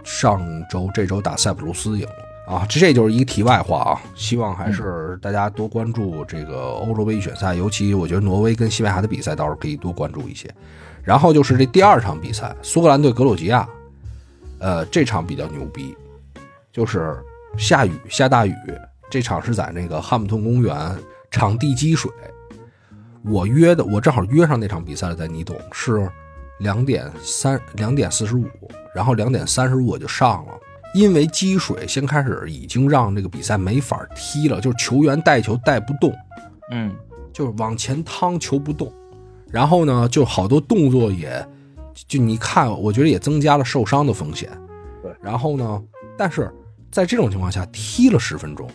[0.05, 4.01] 上周这周打塞浦路斯赢了啊，这这就是一个题外话啊。
[4.15, 10.49] 希望还是大家多关注这个欧洲杯预选赛，尤其我觉得挪威跟西班牙的比赛倒是可以多关注一些。
[11.03, 13.69] 然后就是这第二场比赛，苏格兰对格鲁吉亚，
[14.59, 15.95] 呃，这场比较牛逼，
[16.73, 17.17] 就是
[17.59, 18.55] 下雨下大雨，
[19.11, 20.75] 这场是在那个汉姆顿公园，
[21.31, 22.11] 场地积水。
[23.27, 26.09] 我约的，我正好约上那场比赛了，在你懂是
[26.61, 28.47] 两点三两点四十五，
[28.95, 30.53] 然后两点三十五我就上了，
[30.95, 36.15] 因为积水，先开始已经让这个比赛没法踢了，就是球员带球带不动，
[36.71, 36.95] 嗯，
[37.33, 38.93] 就是往前趟球不动，
[39.51, 41.45] 然后呢，就好多动作也，
[42.07, 44.49] 就你看，我觉得也增加了受伤的风险。
[45.03, 45.83] 对，然后呢，
[46.17, 46.53] 但是
[46.93, 48.71] 在这种情况下踢了十分钟，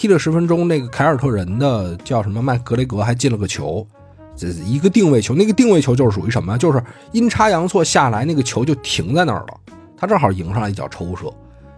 [0.00, 3.86] 踢了十分钟，那个凯尔特人的叫什么麦格雷格还进了个球，
[4.34, 6.56] 这一个定位球，那个定位球就是属于什么呀？
[6.56, 6.82] 就是
[7.12, 9.60] 阴差阳错下来，那个球就停在那儿了，
[9.98, 11.26] 他正好迎上来一脚抽射。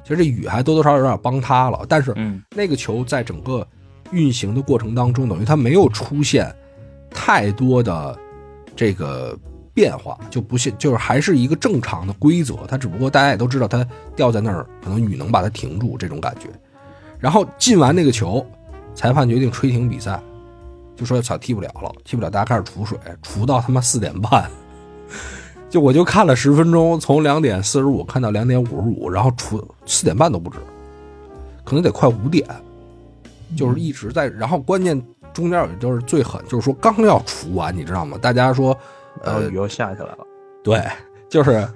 [0.05, 3.67] 其实这雨还多多少少有点帮他了，但是嗯那个球在整个
[4.13, 6.49] 运行的过程当中，等于他没有出现
[7.11, 8.17] 太多的
[8.77, 9.37] 这个
[9.75, 12.55] 变化，就不信就是还是一个正常的规则。
[12.69, 16.49] 它只不过大家也都知道，它掉在那儿，可能雨能把它停住这种感觉。
[17.23, 18.45] 然后进完那个球，
[18.97, 20.21] 裁判决定吹停比赛，
[20.97, 24.51] 就说操踢不了了，踢不了，大家开始储水，储到他妈四点半。
[25.71, 30.59] 就我就看了十分钟，从两点四十五看到两点五十五，然后除四点半都不止，
[31.65, 32.45] 可能得快五点，
[33.57, 34.29] 就是一直在。
[34.29, 35.01] 然后关键
[35.33, 38.19] 中间有就是最狠，就是说刚要除完，你知道吗？
[38.21, 38.77] 大家说，
[39.23, 40.19] 呃雨，又下起来了。
[40.63, 40.85] 对，
[41.31, 41.67] 就是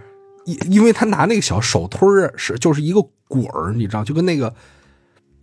[0.44, 4.52] 因因为他拿那个小手推儿是就是一个滚儿，你知道，就跟那个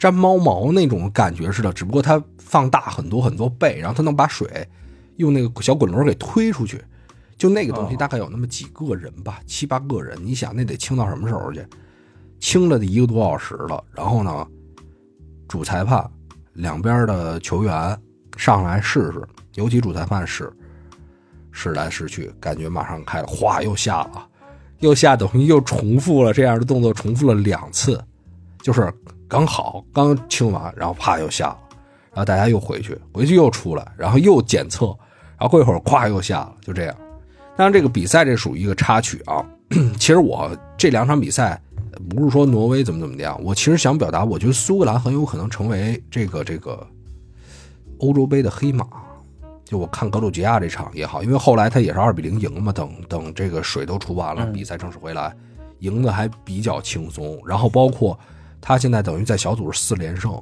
[0.04, 4.68] 粘猫毛那种感觉似的，只不过它放大很多很多倍，然后它能把水
[5.16, 6.84] 用那个小滚轮给推出去。
[7.38, 11.66] 就那个东西大概有那么几个人吧，七八个人，你想那得清到什么时候去？
[12.40, 14.46] 清了得一个多小时了，然后呢，
[15.48, 16.06] 主裁判
[16.54, 17.98] 两边的球员
[18.38, 19.22] 上来试试，
[19.56, 20.52] 尤其主裁判试
[21.52, 24.28] 试来试去，感觉马上开了，哗又下了，
[24.80, 28.02] 又下等于又重复了这样的动作，重复了两次，
[28.62, 28.94] 就是
[29.28, 31.58] 刚好刚清完，然后啪又下了，
[32.12, 34.88] 然后大家又回去，回去又出来，然后又检测，
[35.38, 36.96] 然后过一会儿咵又下了，就这样。
[37.56, 39.46] 当然，这个比赛这属于一个插曲啊。
[39.98, 41.60] 其实我这两场比赛
[42.10, 46.86] 不是说挪威怎么怎么样，我其实想表达，我觉得苏格兰很有可能成为这个这个
[48.00, 48.86] 欧洲杯的黑马。
[49.66, 55.34] 就我看格鲁吉亚这场也好，因为后来他也是二比零赢嘛，等等这个水都出完了，比赛正式回来，
[55.80, 57.42] 赢的还比较轻松。
[57.48, 58.20] 然后包括
[58.66, 60.42] 他现在等于在小组是四连胜，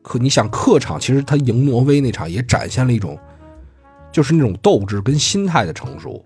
[0.00, 3.18] 可你想客场其实他赢挪威那场也展现了一种，
[4.12, 6.24] 就是那种斗志跟心态的成熟。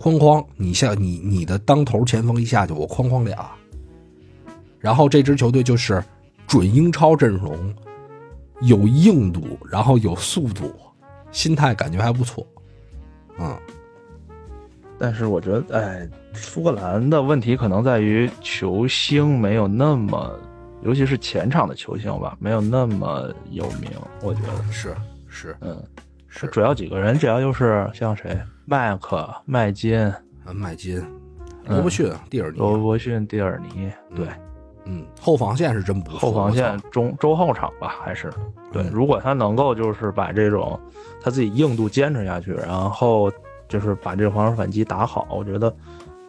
[0.00, 3.46] 哐哐，你下你你的当头前锋一下去，我哐哐俩。
[4.80, 6.02] 然后这支球队就是
[6.46, 7.74] 准英超阵容，
[8.62, 10.74] 有硬度，然后有速度，
[11.30, 12.46] 心态感觉还不错。
[13.38, 13.54] 嗯，
[14.98, 20.38] 但是我觉得，哎，苏格兰的问题可能在于球星没有那么，
[20.82, 23.90] 尤其是前场的球星吧，没有那么有名。
[24.22, 24.94] 我觉得，是
[25.28, 25.82] 是嗯，
[26.28, 29.98] 是，主要几个人，主要就是像谁，麦克、麦金、
[30.44, 31.02] 呃麦金、
[31.66, 34.26] 罗伯逊、蒂尔尼，罗伯逊、蒂尔尼，对，
[34.84, 36.18] 嗯，后防线是真不错。
[36.18, 38.30] 后防线中中后场吧，还是
[38.72, 38.82] 对。
[38.82, 40.78] 嗯如果他能够就是把这种
[41.22, 43.32] 他自己硬度坚持下去，然后
[43.66, 45.74] 就是把这个防守反击打好，我觉得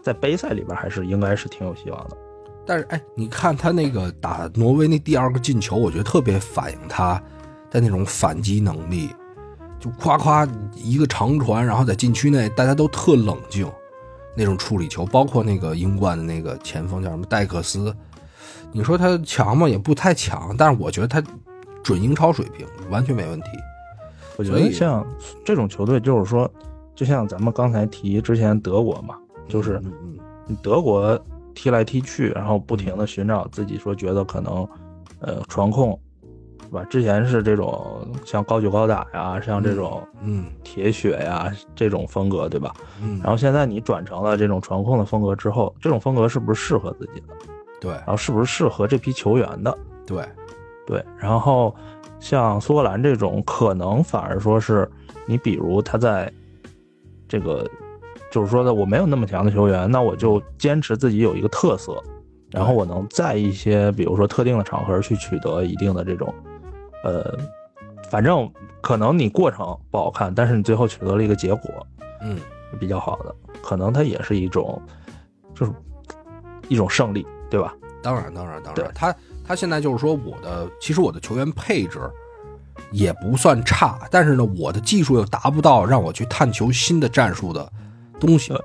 [0.06, 2.15] 在杯赛里边还是应该是挺有希望的。
[2.63, 7.20] 但是哎，你看他那个打挪威那第二个进球，我觉得特别反映他
[7.72, 9.10] 的那种反击能力，
[9.80, 13.68] 就夸夸一个长传，然后在禁区内大家都特冷静，
[14.36, 17.91] 那种处理球，包括那个英冠的那个前锋叫什么戴克斯，
[18.72, 19.68] 你说他强吗？
[19.68, 21.20] 也不太强，但是我觉得他
[21.84, 23.48] 准英超水平，完全没问题。
[24.38, 25.04] 我觉得像
[25.44, 26.48] 这种球队，就是说，
[26.94, 29.15] 就像咱们刚才提之前德国嘛，
[29.47, 29.81] 就是
[30.62, 31.19] 德国
[31.53, 34.67] 踢来踢去，然后不停的寻找自己说觉得可能，
[35.19, 35.99] 呃，传控，
[36.63, 36.84] 是吧？
[36.89, 42.73] 之前是这种像高举高打呀，像这种嗯铁血呀这种风格，对吧？
[43.01, 47.27] 嗯，然后现在你转成了这种传控的风格之后，这种风格是不是适合自己的？
[47.81, 49.77] 对然后是不是适合这批球员的？
[50.08, 50.25] 对，
[50.88, 51.75] 对，然后
[52.19, 54.89] 像苏格兰这种，可能反而说是
[55.25, 56.31] 你，比如他在
[57.27, 57.69] 这个，
[58.36, 62.04] 就是说的我没有那么强的球员，那我就坚持自己有一个特色，
[62.52, 66.36] 然后我能在一些比如说特定的场合去取得一定的这种，
[67.06, 67.34] 呃，
[68.10, 71.88] 反正可能你过程不好看，但是你最后取得了一个结果
[72.21, 72.36] 嗯
[72.71, 74.82] 是比较好的，可能它也是一种，
[75.54, 75.71] 就是
[76.67, 77.74] 一种胜利，对吧？
[78.04, 79.15] 当然，当然，当然，他
[79.48, 82.02] 他现在就是说，我的其实我的球员配置
[82.91, 87.71] 也不算差，但是呢，我的技术又达不到让我去探求新的战术的
[88.19, 88.49] 东西。
[88.49, 88.62] 对，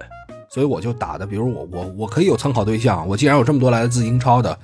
[0.49, 4.59] 所以我就打的，比如我我我可以有参考对象，我既然有这么多来自英超的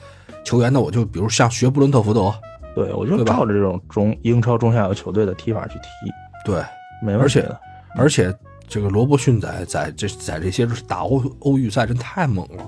[0.44, 2.34] 球员，那我就比如像学布伦特福德，
[2.74, 6.10] 对，我就照着这种中英超中下游球队的踢法去踢，
[6.44, 6.62] 对，
[7.02, 7.60] 没问而且题的。
[7.98, 8.36] 而且
[8.68, 12.64] 这个罗伯逊在在这在这些打欧欧预赛真太猛了，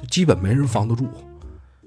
[0.00, 1.06] 就基本没人防得住，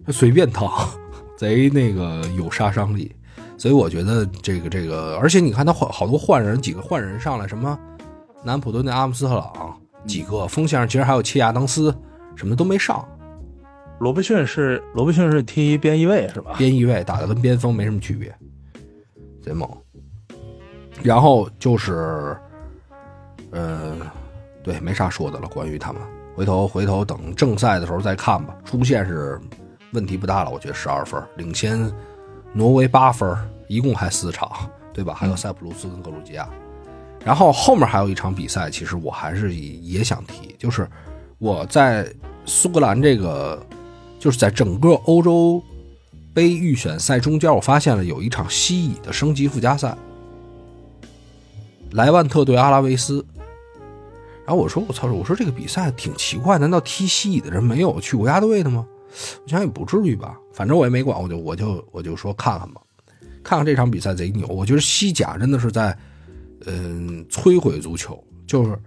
[0.05, 0.69] 就随便趟，
[1.37, 3.11] 贼那个有杀伤力。
[3.57, 7.77] 所以我觉得这个这个，而且你看他换好多换人，几个换人上来，什么
[8.43, 11.95] 南普敦的阿姆斯特朗，几个锋线上其实还有切亚当斯，
[12.35, 13.07] 什么都没上，
[13.99, 16.55] 罗伯逊是罗伯逊是踢边翼位是吧？
[16.57, 18.35] 边翼位打的跟边锋没什么区别，
[19.41, 19.69] 贼猛。
[21.03, 22.37] 然后就是，
[23.51, 23.95] 呃，
[24.61, 25.47] 对，没啥说的了。
[25.47, 26.01] 关于他们，
[26.35, 28.55] 回头回头等正赛的时候再看吧。
[28.63, 29.39] 出线是
[29.93, 31.91] 问题不大了，我觉得十二分，领先
[32.53, 33.35] 挪威八分，
[33.67, 34.51] 一共还四场，
[34.93, 35.13] 对吧？
[35.15, 36.47] 还有塞浦路斯跟格鲁吉亚。
[37.23, 40.89] 然后后面还有一场比赛，其实我还是也想提，就是
[41.37, 42.07] 我在
[42.45, 43.63] 苏格兰这个，
[44.19, 45.61] 就是在整个欧洲
[46.33, 49.95] 杯预选赛中间，我发现了有一场西乙的升级附加赛，
[51.91, 53.23] 莱万特对阿拉维斯。
[54.43, 58.85] 然后我说我操，我说这个比赛挺奇怪，难道踢西乙的人没有去国家队的吗？
[59.43, 62.81] 我想也不至于吧，反正我也没管，我就我就我就说看看吧，
[63.43, 64.47] 看看这场比赛贼牛。
[64.47, 65.95] 我觉得西甲真的是在
[66.65, 68.77] 嗯摧毁足球，就是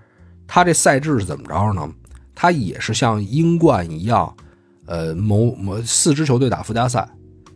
[0.47, 1.93] 他这赛制是怎么着呢？
[2.35, 4.35] 他也是像英冠一样，
[4.87, 7.09] 呃，某某四支球队打附加赛，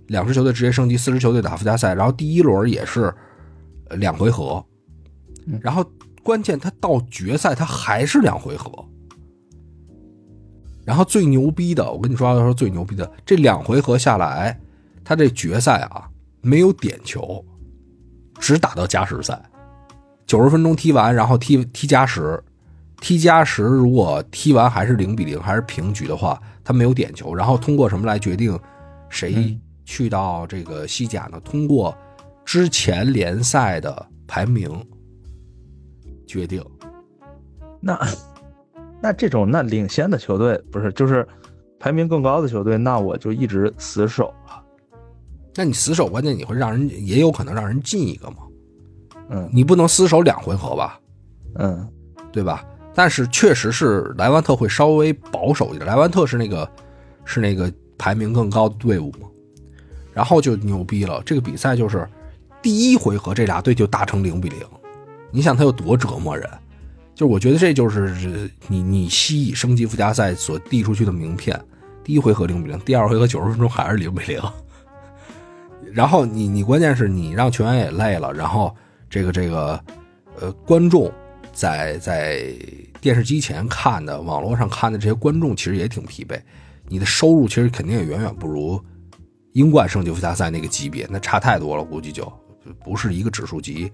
[0.07, 3.13] 两支球队直接升级，四支球队打附加赛，然后第一轮也是
[3.89, 4.65] 呃两回合，
[5.61, 5.85] 然后
[6.23, 8.71] 关键他到决赛他还是两回合，
[10.85, 14.59] 然后最牛逼的，我跟你说说最牛逼的，这两回合下来，
[15.05, 16.09] 他这决赛啊
[16.41, 17.45] 没有点球，
[18.39, 19.43] 只打到加时赛，
[20.29, 22.41] 九十分钟踢完，然后踢踢加时，
[23.01, 28.57] 踢加时如果踢完还是零比零还是平局的话，他没有点球，然后通过什么来决定
[29.09, 31.41] 谁去到这个西甲呢？
[31.41, 31.97] 通过
[32.45, 34.71] 之前联赛的排名
[36.27, 36.63] 决定。
[37.81, 37.99] 那
[39.01, 41.27] 那这种那领先的球队不是就是
[41.81, 44.61] 排名更高的球队，那我就一直死守啊。
[45.55, 48.39] 那你死守，关键你会让人也有可能让人进一个嘛？
[49.31, 50.99] 嗯你不能死守两回合吧？
[51.57, 51.89] 嗯
[52.33, 52.65] 对吧？
[52.95, 56.69] 但是确实是莱万特会稍微保守一点，莱万特是那个
[57.25, 59.29] 是那个排名更高的队伍嘛，
[60.13, 61.23] 然后就牛逼了。
[61.25, 62.09] 这个比赛就是
[62.61, 64.61] 第一回合这俩队就打成零比零，
[65.31, 66.49] 你想他有多折磨人？
[67.15, 71.61] 就是我觉得这就是你你西乙升级附加赛所递出去的名片，
[72.05, 74.41] 第一回合零比零，第二回合九十分钟还是零比零。
[75.93, 78.75] 然后你你关键是你让球员也累了，然后
[79.11, 79.81] 这个这个
[80.41, 81.13] 呃观众
[81.53, 82.53] 在在
[83.01, 86.41] 电视机前看的、网络上看的这些观众其实也挺疲惫，
[86.89, 88.81] 你的收入其实肯定也远远不如
[89.53, 92.31] 英冠升级附加赛那个级别，那差太多了，估计就
[92.85, 93.91] 不是一个指数级。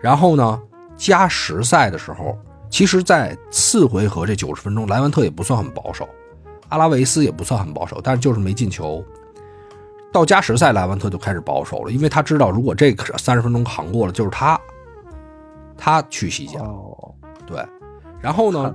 [0.00, 0.60] 然后呢，
[0.96, 6.08] 加时赛的时候，其实，在次回合这九十分钟，莱万特也不算很保守，
[6.68, 9.02] 阿拉维斯也不算很保守，但是就是没进球。
[10.16, 14.58] 到加时赛，莱万特就开始保守了，因为他知道，如果这个三十分钟扛过了，就是他，
[15.76, 16.58] 他去西甲。
[16.60, 17.12] 哦，
[17.46, 17.62] 对，
[18.18, 18.74] 然后呢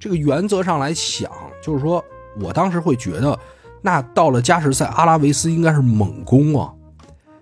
[0.00, 1.30] 这个原则上来想，
[1.62, 2.04] 就是说
[2.40, 3.38] 我当时会觉得，
[3.80, 6.74] 那到了加时赛，阿拉维斯应该是猛攻啊。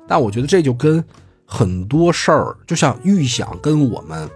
[0.06, 1.02] 但我觉得这就跟
[1.46, 4.28] 很多事儿，就像预想跟我们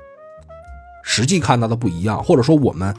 [1.04, 2.96] 实际看到的不一样，或者说我们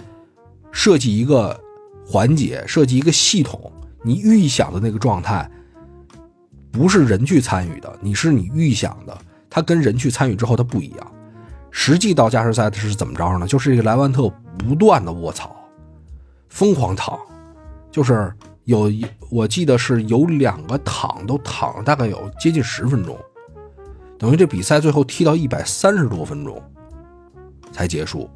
[0.71, 1.59] 设计一个
[2.05, 3.59] 环节，设计一个系统，
[4.03, 5.49] 你预想的那个状态，
[6.71, 9.17] 不是人去参与的，你是你预想的，
[9.49, 11.11] 它跟人去参与之后它不一样。
[11.69, 13.47] 实际到加时赛是怎么着呢？
[13.47, 15.55] 就是这个莱万特不断的卧槽，
[16.49, 17.17] 疯狂躺，
[17.89, 18.33] 就是
[18.65, 23.17] 有一我记得是有两个躺都躺了大概有接近十分钟，
[24.17, 26.61] 等于这比赛最后踢到一百三十多分钟
[27.71, 28.29] 才结束。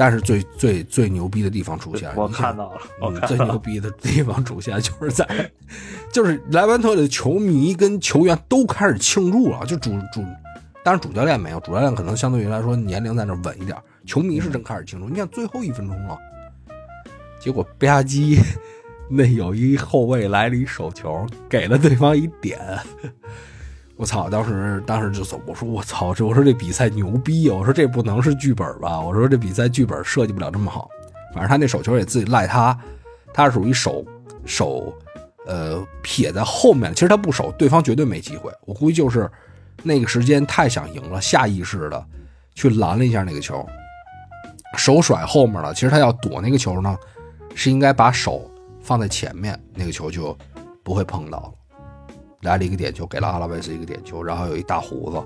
[0.00, 5.28] 但是最最最牛逼的地方出现了，我看到了，我看到了，牛逼的地方出现就是在，
[6.10, 10.24] 就是莱万特的球迷跟球员都开始庆祝了，就主主，
[10.82, 15.06] 当然主教练没有，主教练可能相对于来说年龄在那儿稳一点，球迷是真开始庆祝。
[15.06, 16.18] 你看最后一分钟了，
[17.38, 18.40] 结果吧唧，
[19.10, 22.58] 那有一后卫来了一手球，给了对方一点。
[24.00, 24.30] 我操！
[24.30, 27.54] 当时当时就走，我说我操，这我说这比赛牛逼啊！
[27.54, 28.98] 我说这不能是剧本吧？
[28.98, 30.88] 我说这比赛剧本设计不了这么好。
[31.34, 32.74] 反正他那手球也自己赖他，
[33.34, 34.02] 他是属于手
[34.46, 34.90] 手
[35.44, 38.50] 呃撇在后面，其实他不守，对方绝对没机会。
[38.64, 39.30] 我估计就是
[39.82, 42.02] 那个时间太想赢了，下意识的
[42.54, 43.68] 去拦了一下那个球，
[44.78, 45.74] 手甩后面了。
[45.74, 46.96] 其实他要躲那个球呢，
[47.54, 50.34] 是应该把手放在前面，那个球就
[50.82, 51.52] 不会碰到了。
[52.42, 55.16] 来了一个点球，给了阿拉维斯一个点球，然后有一大胡子，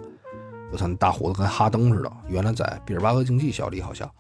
[0.73, 4.11] 我操，那大胡子跟哈登似的，原来在毕尔巴鄂竞技效力好像，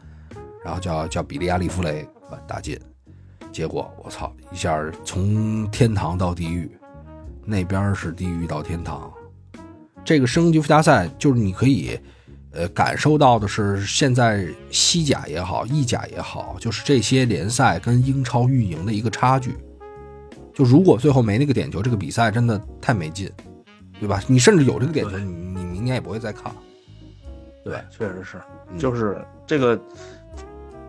[0.65, 2.09] 然后叫叫比利亚利弗雷
[2.47, 2.79] 打进，
[3.53, 6.71] 结果我操一下从天堂到地狱，
[7.45, 9.13] 那边是地狱到天堂，
[10.05, 11.99] 这个升级附加赛就是你可以。
[12.57, 19.57] 呃，感受到的是，现在西甲也好，意甲也好，就是这些联赛跟英超运营的一个差距。
[20.55, 23.29] 就如果最后没那个点球，这个比赛真的太没劲，
[23.99, 24.23] 对吧？
[24.29, 26.57] 你甚至有这个点球，你你明年也不会再看了。
[27.64, 28.40] 对，确实是，
[28.71, 29.79] 嗯就是这个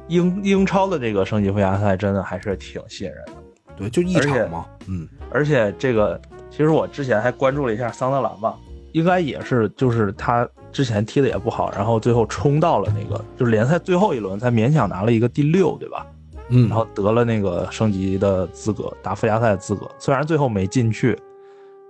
[0.07, 3.33] 英英超的这个升级附加赛真的还是挺吸引人的，
[3.77, 8.55] 对，就一场嘛，嗯，而且这个其实我之前还关注了一下桑德兰吧，
[8.91, 16.05] 应该也是就是他之前踢的也不好，然后最后冲到了那个就是联赛最后一轮才勉强拿了一个第六，对吧？
[16.49, 19.89] 嗯，然后得了那个升级的资格，打附加赛的资格。
[19.97, 21.17] 虽然最后没进去，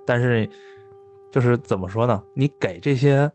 [0.06, 0.50] 但是
[1.32, 2.24] 就是怎么说呢？
[2.34, 3.30] 你给这些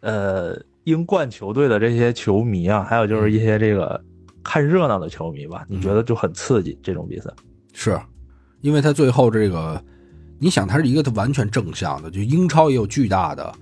[0.00, 4.02] 呃英冠球队的这些球迷啊，还有就是一些这个
[4.42, 7.30] 看热闹的球迷吧，你觉得就很刺激这种比赛。
[7.72, 8.00] 是，
[8.60, 9.82] 因为他最后这个，
[10.38, 13.52] 你想，它是一个完全正向的，就英超也有巨大的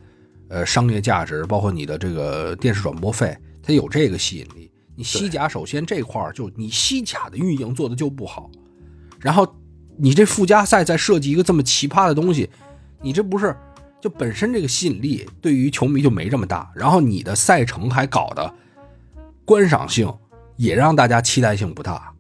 [0.49, 4.71] 呃商业价值，包括你的这个电视转播费，它有这个吸引力。
[5.03, 8.49] 你西甲首先这块儿就你西甲的运营做的就不好，
[9.19, 9.45] 然后
[9.97, 12.49] 你这附加赛再设计一个这么奇葩的东西，
[13.01, 13.57] 你这不是
[14.01, 18.55] 就本身这个吸引力对于球迷就没这么大，然后你的赛程还搞的
[19.45, 20.13] 观赏性
[20.57, 22.13] 也让大家期待性不大，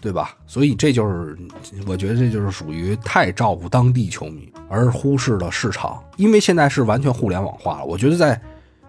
[0.00, 0.34] 对吧？
[0.46, 1.38] 所以这就是
[1.86, 6.02] 我觉得这就是属于太照顾当地球迷，而忽视了市场。
[6.16, 8.40] 因为现在是完全互联网化了，我觉得在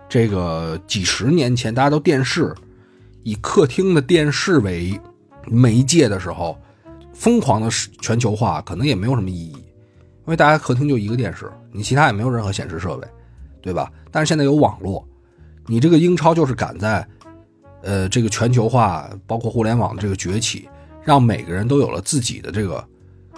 [0.08, 2.54] 这个几十年前，大家都电视
[3.24, 5.00] 以客厅的电视为
[5.48, 6.58] 媒介的时候，
[7.14, 7.70] 疯狂的
[8.02, 13.08] 全球化可能也没有什么意义，因为大家客厅就一个电视，你其他也没有任何显示设备，
[13.62, 13.92] 对吧？
[14.12, 15.08] 但是现在有网络，
[15.68, 17.08] 你这个英超就是赶在
[17.84, 20.68] 呃这个全球化，包括互联网的这个崛起，
[21.04, 22.84] 让每个人都有了自己的这个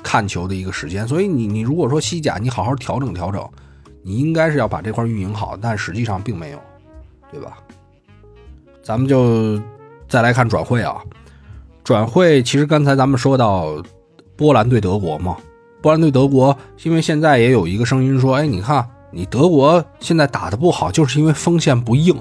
[0.02, 1.08] 看球的一个时间。
[1.08, 3.46] 所以你你如果说西甲，你好好调整调整，
[4.02, 6.60] 你应该是要把这块运营好，但实际上并没有，
[7.32, 7.58] 对吧？
[8.84, 9.62] 咱们就
[10.14, 11.02] 再来看转会啊，
[11.84, 13.84] 转会其实刚才咱们说到
[14.36, 15.36] 波兰对德国嘛，
[15.82, 22.16] 波兰对德国，因为现在也有一个声音说，哎，你看你德国现在打的不好，就是因为锋线不硬，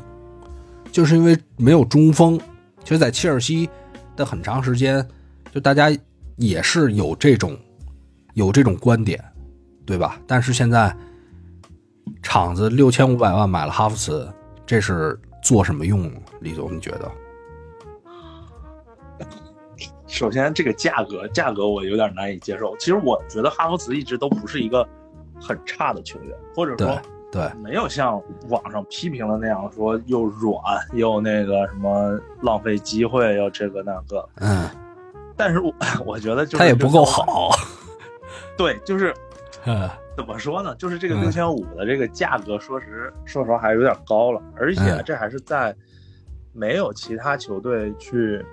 [0.90, 2.40] 就是因为没有中锋。
[2.82, 3.68] 其实，在切尔西
[4.16, 5.06] 的很长时间，
[5.52, 5.94] 就大家
[6.36, 7.54] 也是有这种
[8.32, 9.22] 有这种观点，
[9.84, 10.18] 对吧？
[10.26, 10.96] 但是现在
[12.22, 14.26] 厂子六千五百万买了哈弗茨，
[14.64, 16.10] 这是做什么用？
[16.40, 17.12] 李总，你觉得？
[20.12, 22.76] 首先，这个价格价格我有点难以接受。
[22.76, 24.86] 其实我觉得哈弗茨一直都不是一个
[25.40, 27.00] 很差的球员，或者说
[27.32, 30.54] 对没有像网上批评的那样说又软
[30.92, 34.28] 又那个什么浪费机会又这个那个。
[34.34, 34.68] 嗯，
[35.34, 35.72] 但是我
[36.04, 37.48] 我觉得就是他也不够好。
[38.54, 39.14] 对，就是
[39.64, 40.74] 嗯，怎么说呢？
[40.74, 45.74] 就是这个嗯六千五的这个价格，说实说实话还是有点高了，而且嗯这还是在
[46.52, 48.44] 没有其他球队去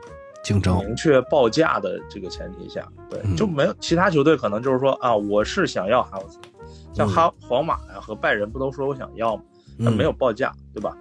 [0.44, 6.40] 竞争，明确报价的这个前提下，对，嗯就没有其他球队可能就是说啊，我是想要哈弗茨，
[6.94, 9.44] 像嗯哈皇马呀和拜仁不都说我想要吗？
[9.80, 10.96] 但嗯没有报价，对吧？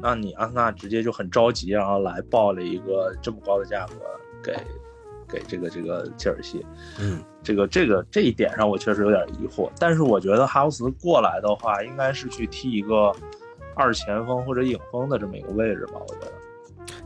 [0.00, 3.94] 那你阿森纳直接就很着急，然后来报了一个这么高的价格
[4.42, 4.56] 给
[5.28, 6.64] 给这个这个切尔西，
[7.00, 9.70] 嗯这个这个这一点上我确实有点疑惑。
[9.78, 13.12] 但是我觉得哈弗茨过来的话，应该是去踢一个
[13.74, 16.32] 二前锋或者影锋的这么一个位置吧，我觉得。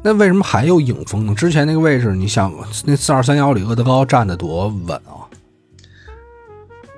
[0.02, 1.34] 那为什么还有影锋呢？
[1.34, 2.52] 之前那个位置，你想
[2.84, 5.26] 那四二三幺里厄德高站的多稳啊？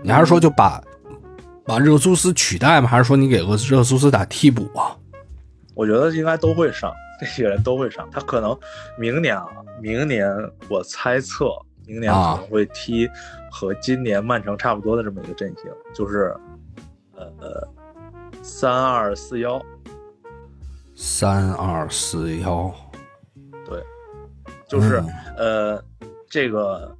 [0.02, 0.82] 你还是说就把
[1.64, 2.88] 把热苏斯取代吗？
[2.88, 4.96] 还是说你给热热苏斯打替补啊？
[5.74, 8.08] 我觉得应该都会上， 这些人都会上。
[8.10, 8.56] 他可能
[8.98, 9.46] 明年啊，
[9.82, 10.28] 明年
[10.68, 11.50] 我猜测，
[11.86, 13.08] 明年可啊能会踢
[13.50, 16.34] 和今年曼城差不多的这么一个阵型，就是
[17.16, 17.68] 呃呃
[18.42, 19.60] 三二四幺，
[21.06, 22.74] 三二四幺，
[23.66, 23.84] 对，
[24.66, 25.08] 就是、嗯。
[25.36, 25.84] 呃
[26.30, 26.96] 这个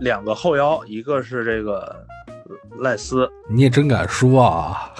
[0.00, 2.06] 两个后腰，一个是这个
[2.78, 4.92] 赖斯，你也真敢说啊！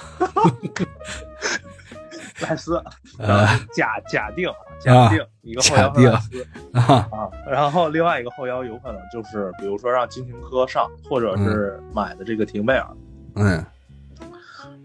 [2.40, 2.82] 赖斯，
[3.18, 3.46] 呃。
[3.74, 4.50] 假假定
[4.80, 6.46] 假定一个后腰赖斯。
[6.72, 12.88] 啊，啊，然后另外一个后腰有可能就是，比如说让金廷科上，或者是买的这个廷贝尔，
[13.34, 13.62] 嗯。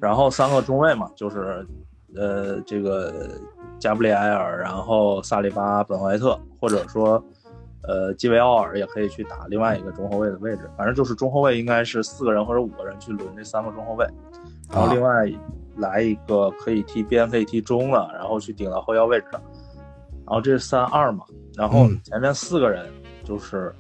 [0.02, 1.66] 然后三个中卫嘛，就是
[2.16, 3.14] 呃这个
[3.80, 7.24] 加布里埃尔，然后萨利巴、本怀特，或者说
[7.82, 14.05] 呃基维奥尔也可以去打另外一个中后卫的位置，反正就是中后卫应该是四个人或者五个人去轮这三个中后卫，
[14.72, 15.30] 然后另外
[15.78, 19.41] 来一个可以踢边可以踢中了，然后去顶到后腰位置上，
[20.26, 22.88] 然后这是三二嘛，然后嗯前面四个人
[23.24, 23.74] 就是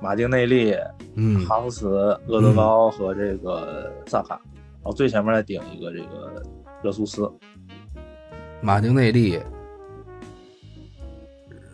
[0.00, 0.76] 马丁内利、
[1.14, 1.88] 嗯哈弗茨、
[2.26, 6.42] 厄德高和这个萨卡，然后最前面再顶一个这个
[6.82, 7.30] 热苏斯。
[8.62, 9.40] 马丁内利、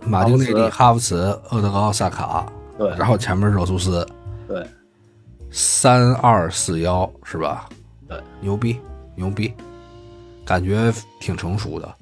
[0.00, 1.16] 马丁内利、哈弗茨、
[1.50, 4.06] 厄德高、萨卡，对，然后前面热苏斯，
[4.48, 4.66] 对
[5.50, 7.68] 三二四幺是吧？
[8.08, 8.80] 对，牛逼
[9.14, 9.52] 牛逼，
[10.46, 11.94] 感觉挺成熟的。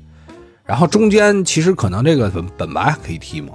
[0.65, 3.55] 然后中间其实可能这个本本白可以踢吗？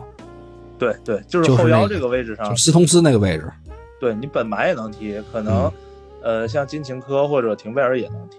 [0.78, 3.50] 对对，就是后腰这个位置上，就斯通斯那个位置。
[4.02, 5.72] 对你本白也能踢，可能、嗯
[6.24, 8.38] 呃像金琴科或者廷贝尔也能踢。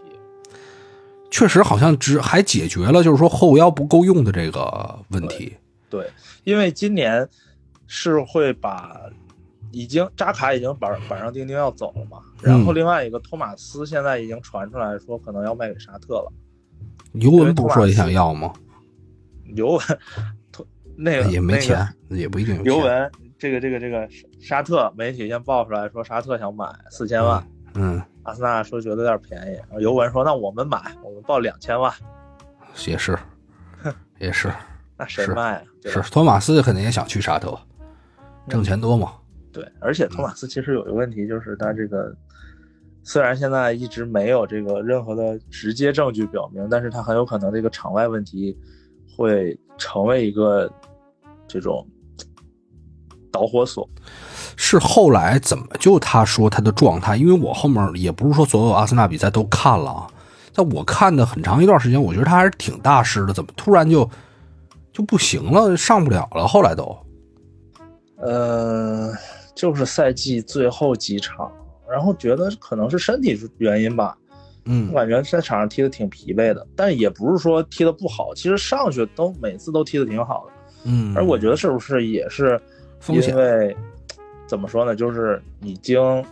[1.33, 5.57] 确实好像只还解决了，就是说后腰不够用的这个问题。
[5.89, 6.07] 对，
[6.45, 7.27] 因为今年
[7.87, 9.01] 是会把
[9.71, 16.33] 已经扎卡已经板板上钉钉要走了嘛，然后嗯另外一个托马斯现在已经传出来说可能要卖给沙特了，
[17.15, 18.53] 尤文不说也想要吗？
[19.55, 19.81] 尤文
[20.53, 20.67] 托
[20.97, 22.73] 那个也没钱，那个也不一定有钱。
[22.73, 24.09] 尤文这个这个这个
[24.39, 27.43] 沙特媒体先爆出来说沙特想买四千万，
[27.75, 31.93] 嗯，阿森纳说觉得有点便宜，然后尤文说那我们买，我们报两千万，
[32.87, 33.19] 也是，
[34.19, 34.53] 也是，
[34.97, 35.65] 那谁卖啊？
[35.85, 37.59] 是托马斯肯定也想去沙特，
[38.49, 39.13] 挣钱多嘛。
[39.53, 42.15] 对，而且托马斯其实有一个问题，就是他这个
[43.03, 48.57] 虽然现在一直没有这个任何的直接证据表明，但是他很有可能这个场外问题
[49.17, 50.73] 会成为一个
[51.47, 51.87] 这种
[53.33, 53.89] 导火索。
[54.55, 57.17] 是后来怎么就他说他的状态？
[57.17, 60.07] 因为我后面也不是说所有阿森纳比赛都看了啊，
[60.55, 64.09] 但我看的很长一段时间，我觉得他还是挺大师的，怎么突然就
[64.93, 66.47] 就不行了，上不了了？
[66.47, 66.97] 后来都，
[68.17, 69.11] 呃，
[69.55, 71.51] 就是赛季最后几场，
[71.91, 74.15] 然后觉得可能是身体原因吧，
[74.67, 80.53] 嗯我感觉在场上踢的挺疲惫的，但也不是说踢的不好，其实上去都每次都踢的挺好的。
[80.85, 82.61] 嗯，而我觉得是不是也是
[83.03, 83.77] 风险因为
[84.47, 86.25] 怎么说呢，就是已经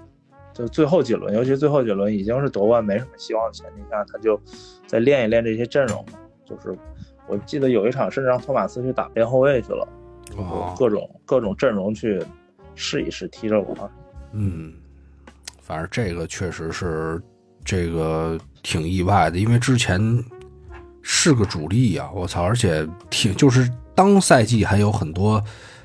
[0.55, 4.41] 就最后几轮，尤其最后几轮已经是夺冠没什么希望的前提下，他就
[4.87, 6.19] 再练一练这些阵容嘛。
[6.45, 6.79] 就是
[7.27, 9.89] 我记得有一场甚至让托马斯去打边后卫去了，
[10.37, 12.23] 哦各种各种阵容去
[12.75, 13.91] 试一试踢着玩。
[14.33, 14.73] 嗯，
[15.61, 17.21] 反正这个确实是
[17.65, 20.01] 这个挺意外的，因为之前
[21.03, 25.43] 是个主力啊，我操，而且挺就是当赛季还有很多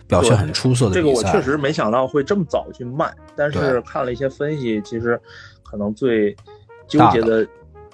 [0.07, 5.19] 表现很出色的这个，我确实没想到会这么早去卖，但是看了一些分析，其实
[5.63, 6.35] 可能最
[6.87, 7.47] 纠结的，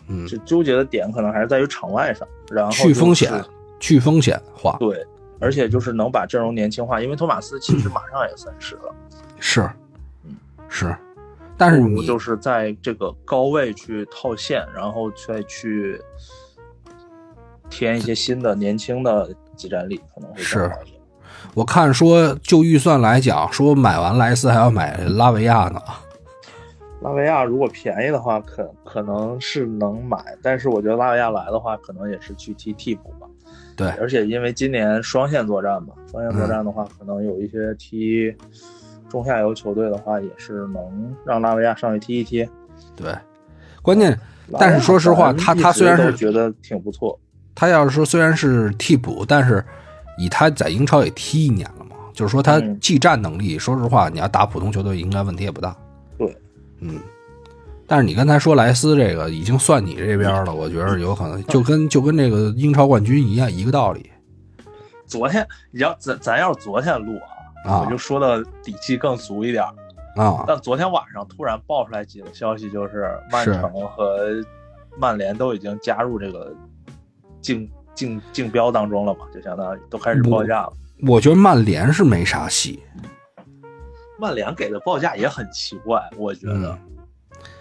[0.08, 3.32] 嗯就纠结的点可能还是在于场外上，然后去风险，
[3.80, 5.06] 去风险化对，
[5.40, 8.94] 而且就是能把阵容年轻化，因为托马斯其实马上也三十了，
[9.40, 9.62] 是
[10.26, 10.36] 嗯
[10.68, 10.94] 是，
[11.58, 16.02] 但是你就是在这个高位去套现，然后再去
[17.70, 21.01] 添一些新的年轻的集战力，可能会更好一点。
[21.54, 25.82] 我看说就预算来讲，说买完莱斯还要买拉维亚呢，
[27.02, 33.28] 拉维亚如果便宜的话，可可能是能买，但是我觉得拉维亚来的话，可能也是去踢替补吧。
[33.76, 33.90] 对。
[34.00, 38.34] 而且因为今年双线作战嘛，双线作战的话，可能有一些踢
[39.10, 42.48] 中下游球队的话，也是能让拉维亚上去踢一踢。
[42.96, 43.14] 对，
[43.82, 44.18] 关键
[44.58, 47.20] 但是说实话，他他虽然是觉得挺不错，
[47.54, 49.64] 他要是说虽然是替补，但是
[50.18, 55.76] 以他在英超也踢一年了嘛，就是说他嗯技战能力，说实话，你要打普通球队应该问题也不大。
[56.18, 56.38] 对，
[56.80, 57.00] 嗯。
[57.88, 64.10] 但是你刚才说莱斯这个已经算你这边了，我觉得有可能就跟就跟这个英超冠军一样一个道理
[65.06, 67.20] 昨天你要咱咱要是昨天录
[67.66, 69.64] 啊，啊我就说的底气更足一点。
[70.18, 70.44] 啊！
[70.46, 74.28] 但昨天晚上突然爆出来几个消息，就是曼城和
[74.98, 76.54] 曼联都已经加入这个
[77.40, 80.74] 竞竞竞标当中了嘛，就相当于都开始报价了。
[81.08, 82.84] 我觉得曼联是没啥戏，
[84.20, 86.80] 曼联给的报价也很奇怪，我觉得，嗯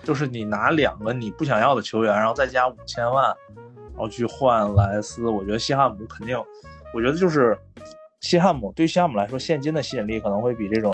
[0.02, 3.24] 就是你拿两个你不想要的球员，然后再加五千万，
[3.54, 6.36] 然后去换莱斯，我觉得西汉姆肯定，
[6.94, 7.56] 我觉得就是
[8.20, 10.92] 西汉姆对西汉姆来说，现金的吸引力可能会比这种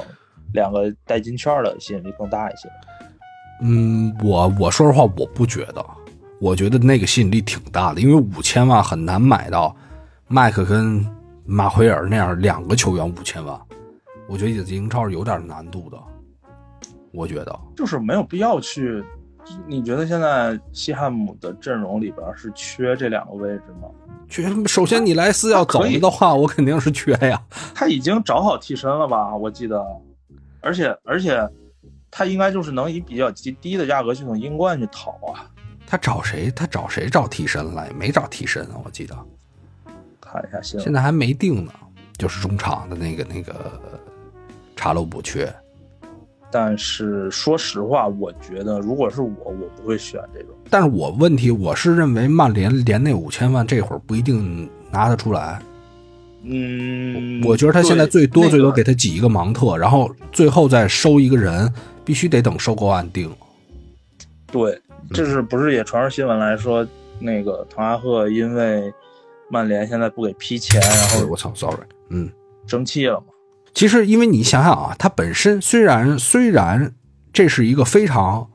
[0.53, 2.69] 两个代金券的吸引力更大一些。
[3.63, 5.85] 嗯，我我说实话，我不觉得，
[6.41, 9.75] 我觉得那个吸引力挺大的，因为五千万很难买到
[10.29, 11.05] 麦克跟
[11.45, 13.59] 马奎尔那样两个球员五千万，
[14.29, 15.99] 我觉得在英超是有点难度的，
[17.13, 19.03] 我觉得，就是没有必要去。
[19.67, 23.89] 你觉得现在西汉姆的阵容里边是缺这两个位置吗？
[24.29, 27.41] 缺首先你莱斯要走了的话，我肯定是缺呀，
[27.73, 29.35] 他已经找好替身了吧？
[29.37, 29.87] 我记得，
[30.61, 31.49] 而且而且
[32.11, 35.47] 他应该就是能以比较极低的价格去从英冠去淘啊。
[35.87, 36.51] 他找谁？
[36.51, 37.91] 他找谁找替身来？
[37.97, 39.17] 没找替身啊，我记得
[40.21, 41.73] 看一下新闻现，在还没定呢，
[42.19, 43.81] 就是中场的那个那个
[44.75, 45.53] 查漏补缺。
[46.51, 50.51] 但是说实话，我觉得如果是我，我不会选这种。
[50.71, 55.61] 但是我问题我是认为曼联连那五千万这会儿不一定拿得出来。
[56.43, 61.73] 嗯，我觉得他现在最多最多给他挤一个芒特，然后最后再收一个人，
[62.05, 63.35] 必须得等收购案定。
[64.53, 64.81] 对，
[65.13, 66.87] 这是不是也传出新闻来说，
[67.19, 68.93] 那个滕哈赫因为
[69.49, 72.31] 曼联现在不给批钱，然后哎我操，sorry，嗯，
[72.67, 73.27] 生气了嘛？
[73.75, 76.93] 其实因为你想想啊，他本身虽然虽然
[77.33, 78.49] 这是一个非常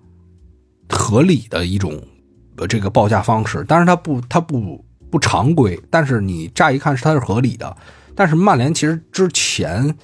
[0.89, 2.01] 合理的一种
[2.57, 7.77] 呃这个报价方式，但是他不他不不常规，但是你乍一看是他是合理的。
[8.15, 9.95] 但是曼联其实之前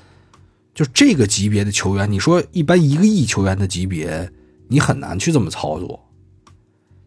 [0.74, 4.32] 就这个级别的球员，你说一般一个亿球员的级别，
[4.70, 6.07] 你很难去这么操作。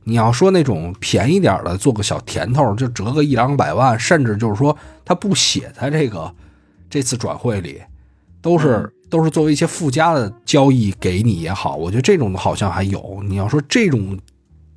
[0.05, 6.35] 你要说那种便宜点的，做个小甜头，就折个一两百万，甚至就是说他不写在这个
[6.89, 7.81] 这次转会里，
[8.41, 13.21] 都是、嗯都是作为一些附加的交易给你也好，我觉得这种好像还有。
[13.27, 14.17] 你要说这种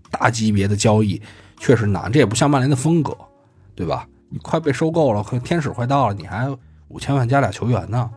[0.09, 1.21] 大级别的交易，
[1.59, 3.15] 确实难，这也不像曼联的风格，
[3.75, 4.07] 对吧？
[4.29, 6.49] 你快被收购了，快天使快到了，你还
[6.87, 8.09] 五千万加俩球员呢，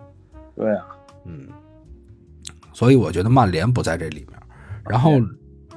[0.56, 0.86] 对啊，
[1.26, 1.46] 嗯，
[2.72, 4.40] 所以我觉得曼联不在这里面。
[4.88, 5.10] 然后，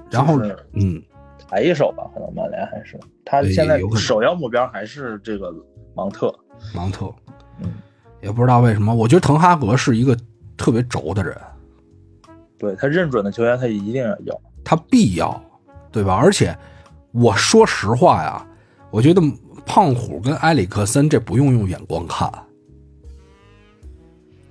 [0.10, 0.40] 然后，
[0.72, 1.04] 嗯，
[1.50, 5.52] 抬一手吧，可能曼联还是他现在首要目标还是这个
[5.96, 6.34] 芒特。
[6.76, 7.12] 芒特
[7.60, 7.74] 嗯，
[8.22, 10.16] 也不知道为什么，我觉得滕哈格是一个
[10.56, 11.36] 特别轴的人，
[12.58, 14.42] 对他认准的球员，他一定要要。
[14.64, 15.42] 他必要，
[15.92, 16.14] 对吧？
[16.16, 16.56] 而且
[17.12, 18.46] 我说实话呀，
[18.92, 19.22] 我觉得
[19.66, 22.32] 胖虎跟埃里克森这不用用眼光看，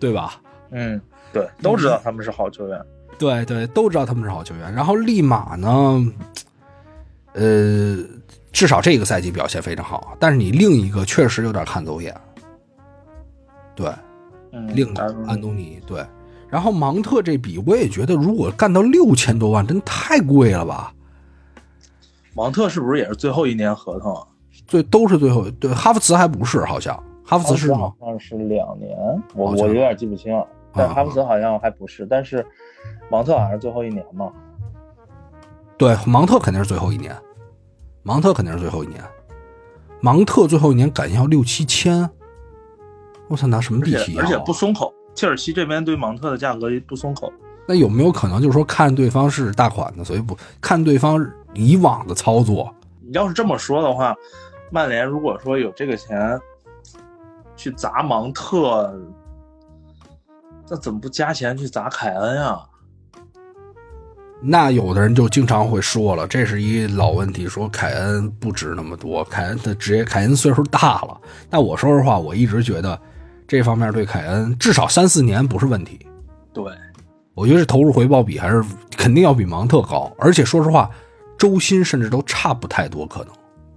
[0.01, 0.41] 对吧？
[0.71, 1.01] 嗯，
[1.33, 2.81] 对，都知道他们是好球员。
[3.19, 4.73] 对对，都知道他们是好球员。
[4.73, 6.01] 然后利马呢，
[7.39, 8.05] 呃，
[8.51, 12.13] 至少这个赛季表现非常好，但是你另一个确实有点看走眼。
[13.77, 13.89] 对，
[14.51, 16.05] 嗯，另安东尼安东尼对。
[16.49, 20.93] 然后芒特这笔，我也觉得如果干到六千多万，真太贵了吧？
[22.35, 24.27] 芒特是不是也是最后一年合同啊？
[24.67, 28.09] 最都是最后对哈弗茨还不是，好像哈弗茨是吗好？
[28.09, 28.97] 像是两年，
[29.35, 30.45] 我我有点记不清了。
[30.73, 32.45] 但啊哈弗茨好像还不是，但是
[33.11, 34.33] 芒特好像是最后一年嘛。
[35.77, 37.15] 对，芒特肯定是最后一年，
[38.03, 39.03] 芒特肯定是最后一年，
[40.01, 42.09] 芒特最后一年敢要六七千，
[43.29, 44.27] 我操，拿什么而地皮要啊？
[44.27, 47.33] 且而且不松口，切尔西这边对芒特的价格不松口。
[47.67, 52.75] 那有没有可能就是说看对方是大款的，所以不看对方以往的操作？
[53.01, 54.15] 你要是这么说的话，
[54.71, 56.41] 曼联如果说有这个钱
[57.57, 58.95] 去砸芒特，
[60.69, 62.59] 那怎么不加钱去砸凯恩呀？
[64.41, 71.21] 那有的人就经常会说了，这是一老问题，说凯恩不值那么多，凯恩的职业，凯恩岁数大了。
[71.51, 72.99] 那我说实话，我一直觉得
[73.47, 75.99] 这方面对凯恩至少三四年不是问题。
[76.53, 76.65] 对，
[77.35, 78.63] 我觉得这投入回报比还是
[78.97, 80.89] 肯定要比芒特高，而且说实话，
[81.37, 83.29] 周薪甚至都差不太多，可能。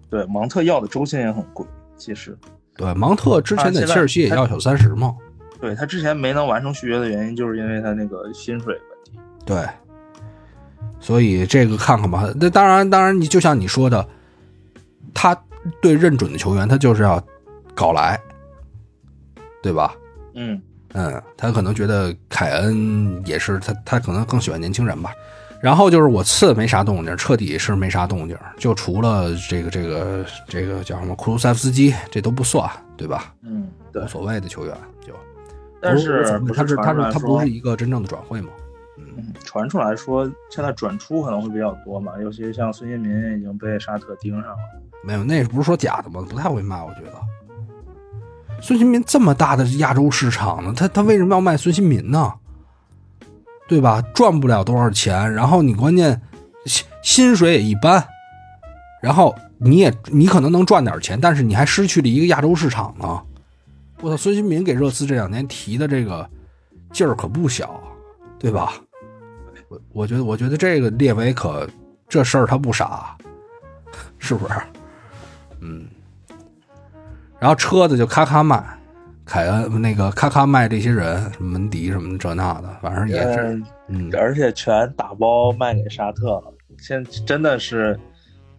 [0.09, 1.65] 对，芒特要的周薪也很贵，
[1.97, 2.37] 其实。
[2.75, 5.15] 对，芒特之前在切尔西也要小三十嘛。
[5.59, 9.19] 对他之前没能完成续约的原因，就是因为他那个薪水问题。
[9.45, 9.63] 对，
[11.01, 12.31] 所以这个看看吧。
[12.39, 14.07] 那当然，当然，你就像你说的，
[15.13, 15.35] 他
[15.81, 17.21] 对认准的球员，他就是要
[17.75, 18.17] 搞来，
[19.61, 19.93] 对吧？
[20.35, 20.61] 嗯，
[20.93, 25.11] 嗯，他可能觉得凯恩也是他，他可能更喜欢年轻人吧。
[25.61, 33.33] 然后就是我次没啥动静，彻底是没啥动静，就除了这个这个这个叫什么库卢塞夫斯基，这都不算，对吧？
[33.43, 34.07] 嗯，对无。
[34.07, 34.75] 所谓的球员
[35.05, 35.13] 就，
[35.79, 36.23] 但是
[36.55, 38.49] 他是他是他不是一个真正的转会嘛？
[38.97, 44.57] 嗯传出来说，现在转出可能会比较多嘛，尤其是像孙兴民已经被沙特盯上了。
[45.03, 46.25] 没有，那不是说假的吗？
[46.29, 47.13] 不太会卖，我觉得。
[48.61, 52.31] 孙兴民这么大的亚洲市场呢，他他为什么要卖孙兴民呢？
[53.67, 54.01] 对吧？
[54.13, 56.21] 赚不了多少钱，然后你关键
[56.65, 58.05] 薪薪水也一般，
[59.01, 63.21] 然后你也你可能能赚点钱，但是你还失去了一个亚洲市场呢。
[64.01, 66.29] 我操，孙兴民给热刺这两年提的这个
[66.91, 67.81] 劲儿可不小，
[68.41, 68.73] 对吧？
[69.69, 71.67] 我我觉得我觉得这个列维可
[72.09, 73.15] 这事儿他不傻，
[74.17, 74.53] 是不是？
[75.61, 75.87] 嗯，
[77.39, 78.61] 然后车子就咔咔卖，
[79.25, 83.53] 凯恩那个咔咔卖这些人，什么门迪什么这那的，反正也是，
[83.87, 86.53] 嗯嗯，而且全打包卖给沙特了。
[86.79, 87.97] 现在真的是，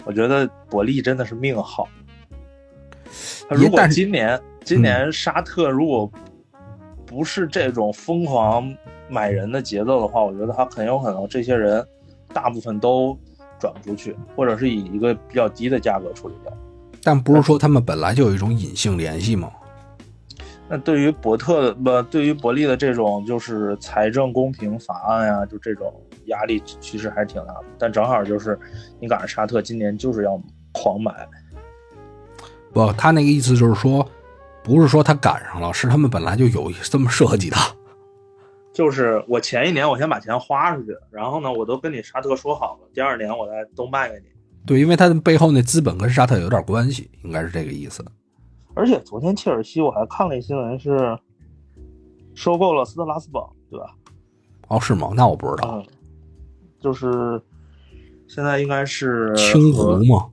[0.04, 1.88] 我觉得伯利真的是命好。
[3.48, 6.10] 他如果今年今年沙特如果
[7.04, 8.72] 不是这种疯狂
[9.12, 11.86] 买人的节奏的话，我觉得他很有可能这些人
[12.32, 13.14] 大部分都
[13.60, 16.50] 转不出去，或者是以一个比较低的价格处理掉。
[17.02, 19.50] 但不是说他们本来就有一种隐性联系吗？
[20.66, 25.92] 那对于伯特的不，对于伯利的这种就是财政公平法案呀，就这种
[26.26, 27.64] 压力其实还是挺大的。
[27.78, 28.58] 但正好就是
[28.98, 30.40] 你赶上沙特今年就是要
[30.72, 31.12] 狂买，
[32.72, 34.08] 不，他那个意思就是说，
[34.62, 37.56] 不是说他赶上了，是他们本来就有这么设计的。
[38.72, 44.24] 就是我前一年我先把钱花出去，然后呢，我都跟你沙特说好了，第二年我再都卖给你。
[44.66, 48.04] 对，因为他的背后那资本跟沙特有点关系，应该是这个意思。
[48.74, 51.18] 而且昨天切尔西我还看了一新闻是
[52.34, 53.94] 收购了斯特拉斯堡，对吧？
[54.68, 55.10] 哦，是吗？
[55.14, 55.68] 那我不知道。
[55.74, 55.86] 嗯，
[56.80, 57.42] 就是
[58.26, 60.30] 现在应该是青湖嘛，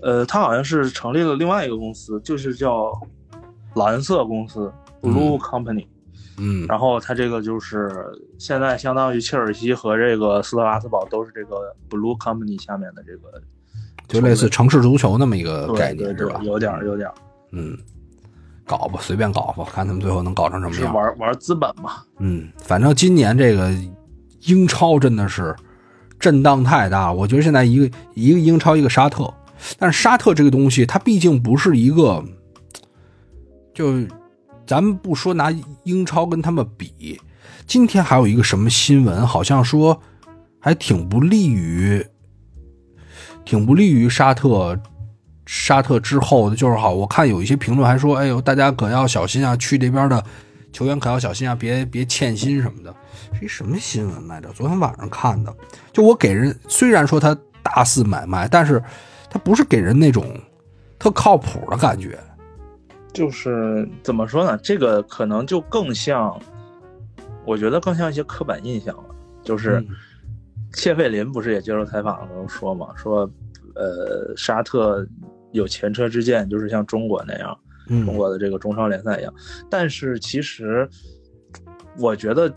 [0.00, 2.90] 呃，他好像是成立了另外一个公司，就是叫
[3.74, 5.84] 蓝色公司 （Blue Company）。
[5.84, 5.88] 嗯，
[6.66, 7.90] 然后他这个就是
[8.38, 13.42] 现在相当于切尔西和这个斯特拉斯堡都是这个 Blue Company 下面的这个
[14.08, 16.40] 就类似城市足球那么一个概念是吧？
[16.42, 17.14] 有点儿有点儿
[17.52, 17.76] 嗯，
[18.64, 20.94] 搞吧，随便搞吧，看他们最后能搞成什么样。
[20.94, 22.02] 玩玩资本嘛。
[22.18, 23.72] 嗯，反正今年这个
[24.46, 25.54] 英超真的是
[26.18, 27.14] 震荡太大了。
[27.14, 29.32] 我觉得现在一个一个英超，一个沙特，
[29.78, 32.24] 但是沙特这个东西，它毕竟不是一个，
[33.74, 33.92] 就
[34.70, 35.52] 咱们不说拿
[35.82, 37.20] 英超跟他们比，
[37.66, 40.00] 今天还有一个什么新闻，好像说
[40.60, 42.06] 还挺不利于，
[43.44, 44.80] 挺不利于沙特
[45.44, 50.24] 沙特之后的就是好，我看有一些评论还说，哎呦，大家可要小心啊，去这边的
[50.72, 52.94] 球员可要小心啊，别别欠薪什么的。
[53.32, 54.52] 是一什么新闻来着？
[54.52, 55.52] 昨天晚上看的。
[55.92, 58.80] 就我给人虽然说他大肆买卖，但是
[59.28, 60.40] 他不是给人那种
[60.96, 62.16] 特靠谱的感觉。
[63.12, 64.56] 就是怎么说呢？
[64.62, 66.40] 这个可能就更像，
[67.44, 69.04] 我觉得更像一些刻板印象了。
[69.42, 69.88] 就是嗯
[70.74, 73.28] 谢费林不是也接受采访的时候说嘛，说
[73.74, 75.06] 呃沙特
[75.52, 77.58] 有前车之鉴，就是像中国那样，
[77.88, 79.34] 嗯中国的这个中超联赛一样。
[79.68, 80.88] 但是其实
[81.98, 82.52] 我觉得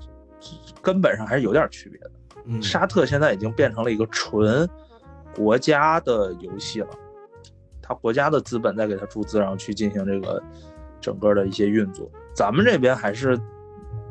[0.82, 2.12] 根本上还是有点区别的。
[2.46, 4.70] 嗯沙特现在已经变成了一个纯
[5.34, 6.90] 国家的游戏了，
[7.94, 10.42] 它国家的资本在给他注资，然后去进行这个
[11.00, 12.10] 整个的一些运作。
[12.34, 13.40] 咱们这边还是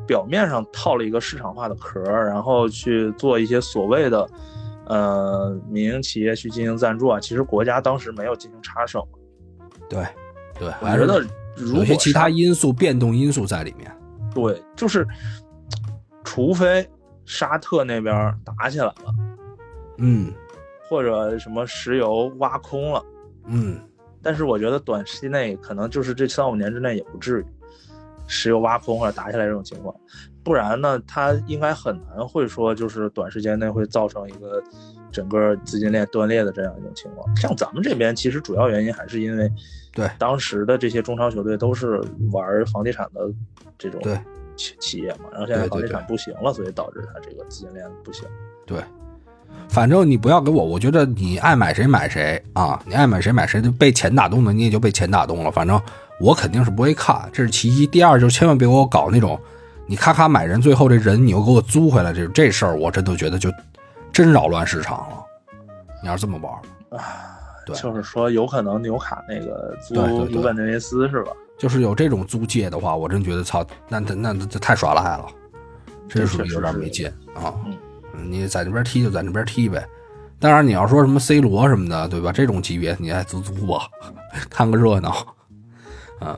[0.07, 4.29] 表面上套了一个市场化的壳，然后去做一些所谓的
[4.85, 7.19] 呃民营企业去进行赞助啊。
[7.19, 9.07] 其实国家当时没有进行插手，
[9.89, 10.05] 对
[10.57, 11.19] 对，我觉得
[11.55, 13.91] 如果有些其他因素、变动因素在里面。
[14.33, 15.07] 对，就是
[16.23, 16.89] 除非
[17.25, 18.95] 沙特那边打起来了。
[19.97, 20.33] 嗯
[20.89, 23.03] 或者什么石油挖空了，
[23.45, 23.79] 嗯。
[24.21, 27.45] 但是我觉得短期内可能就是这三五年之内也不至于
[28.25, 29.93] 石油挖空或者打起来这种情况，
[30.43, 34.63] 不然呢，它应该很难会说就是短时间内会造成一个
[35.11, 37.35] 整个资金链断裂的这样一种情况。
[37.35, 39.51] 像咱们这边其实主要原因还是因为
[39.91, 40.09] 对。
[40.17, 43.29] 当时的这些中超球队都是玩房地产的
[43.77, 44.17] 这种对
[44.55, 48.25] 企企业嘛，然后现在房地产不行了，所以导致它这个资金链不行。
[48.65, 48.81] 对，
[49.73, 55.49] 反正你不要给我，我觉得你爱买谁买谁啊，你爱买谁买谁，就被钱打动的你也就被钱打动了。
[55.49, 55.81] 反正
[56.19, 57.87] 我肯定是不会看，这是其一。
[57.87, 59.37] 第二就是千万别给我搞那种，
[59.87, 63.51] 你咔咔买人，最后这人你又给我租回来，这这事儿我真的觉得就
[64.11, 65.17] 真扰乱市场了。
[66.03, 67.01] 你要是这么玩儿，
[67.65, 71.31] 对就是说有可能纽卡那个租对对对卢本内维斯是吧？
[71.57, 75.25] 就是有这种租借的话，我真觉得操，那那那那太耍赖了，
[76.07, 77.55] 真属于有点没劲啊。
[77.65, 77.75] 嗯
[78.13, 79.85] 你在那边踢就在那边踢呗。
[80.39, 82.31] 当然，你要说什么 C 罗什么的，对吧？
[82.31, 83.87] 这种级别你还租租吧，
[84.49, 85.35] 看个热闹，
[86.21, 86.37] 嗯。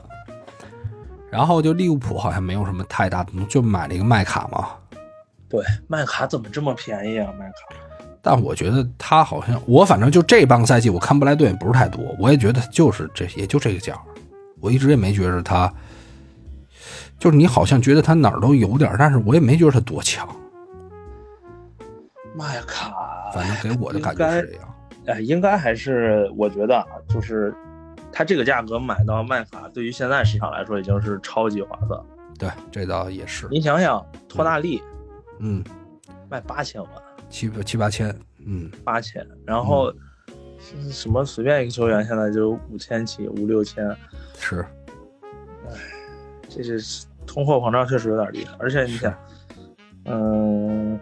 [1.28, 4.68] 然后就利物浦好像没有什么太大的，就买了一个麦卡嘛。
[5.48, 7.32] 对，麦卡怎么这么便宜啊？
[7.38, 7.54] 麦卡
[8.22, 13.96] 但我觉得他好像，我反正就这半个赛季我看布莱顿也不是太多，我也觉得就是这也就这个价，
[14.60, 15.72] 我一直也没觉得他，
[17.18, 20.26] 就是你好像觉得他哪儿都有点，但是我也没觉得他多强，
[22.36, 22.92] 麦卡，
[23.32, 24.74] 反正给我的感觉是这样。
[25.06, 27.54] 哎，应该还是我觉得啊，就是
[28.12, 32.00] 它这个价格买到麦卡，对于现在市场来说已经是超级划算。
[32.38, 34.82] 对，这倒也是，你想想，托纳利
[35.38, 35.64] 嗯，
[36.28, 36.90] 卖八千万，
[37.30, 38.14] 七七八千，
[38.44, 39.90] 嗯，八千，然后
[40.58, 43.88] 是什么随便一个球员现在就五千起，五六千，
[44.38, 44.60] 是，
[45.68, 45.72] 哎
[46.48, 48.54] 这是通货膨胀确实有点厉害。
[48.58, 49.14] 而且你想，
[50.04, 50.98] 嗯，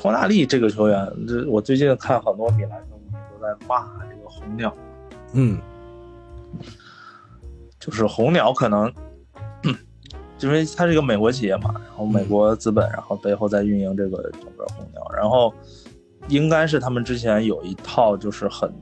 [0.00, 4.72] 托纳利这个球员，这我最近看很多米兰球迷都在骂这个红鸟。
[5.32, 5.58] 嗯
[7.80, 8.92] 就是红鸟可能，
[10.38, 15.52] 因为它是一个美国企业嘛，然后美国资本，然后背后在运营这个整个红鸟，然后
[16.28, 18.72] 应该是他们之前有一套就是很，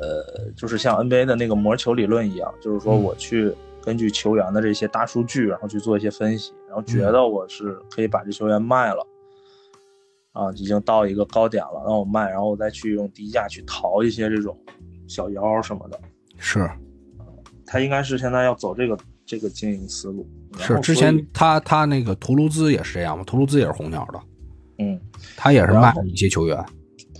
[0.00, 3.52] 呃，就是像 NBA 的那个魔球理论一样，就是说嗯我去
[3.82, 9.06] 根据球员的这些大数据，然后去做一些分析，然后觉得我是可以把这球员卖了。
[10.34, 14.54] 啊，已经到一个高点了，让我卖，然后我再去用低价去淘一些这种
[15.06, 15.98] 小妖什么的。
[16.36, 16.68] 是
[17.64, 20.28] 他应该是现在要走这个这个经营思路。
[20.58, 24.20] 是，之前他他那个图卢兹也是这样嘛，图卢兹也是红鸟的，
[24.78, 25.00] 嗯，
[25.36, 26.64] 他也是卖一些球员，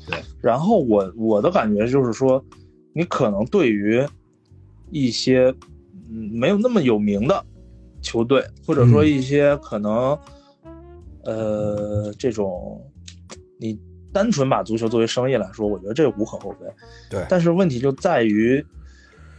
[0.08, 2.44] 对然后我我的感觉就是说，
[2.92, 4.04] 你可能对于
[4.90, 5.54] 一些
[6.10, 7.44] 嗯没有那么有名的
[8.02, 10.18] 球队，或者说嗯一些可能、
[11.24, 12.80] 呃这种
[13.64, 13.80] 你
[14.12, 16.66] 单纯把足球作为生意来说，我觉得这无可厚非。
[17.08, 17.24] 对。
[17.30, 18.62] 但是问题就在于，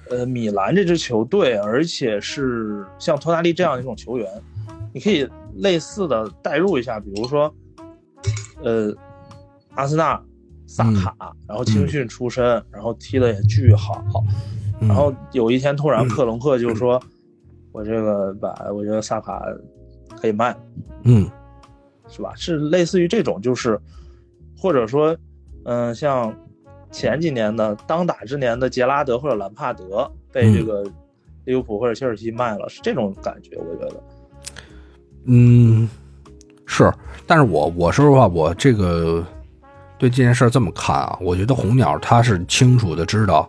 [0.09, 4.27] 呃，米兰这支球队，而且是像托纳利这样一种球员，
[4.91, 7.53] 你可以类似的代入一下，比如说，
[8.63, 8.91] 呃，
[9.75, 10.19] 阿森纳
[10.65, 11.15] 萨卡，
[11.47, 14.03] 然后青训出身，然后踢的也巨好，
[14.81, 14.87] 嗯。
[14.87, 16.99] 然后有一天突然克隆克就说，
[17.71, 19.45] 我这个把我觉得萨卡
[20.19, 20.57] 可以卖，
[21.03, 21.29] 嗯。
[22.07, 22.33] 是吧？
[22.35, 23.79] 是类似于这种，就是
[24.65, 25.15] 或者说，
[25.65, 26.35] 嗯、像
[26.89, 30.83] 前几年的当打之年的杰拉德或者兰帕德被这个
[31.43, 34.03] 利物浦或者切尔西卖了，是这种感觉，我觉得。
[35.25, 35.87] 嗯，
[36.65, 36.91] 是，
[37.27, 39.23] 但是我我说实话，我这个
[39.99, 43.47] 对这件事儿这么看啊，我觉得红鸟他是清楚的知道，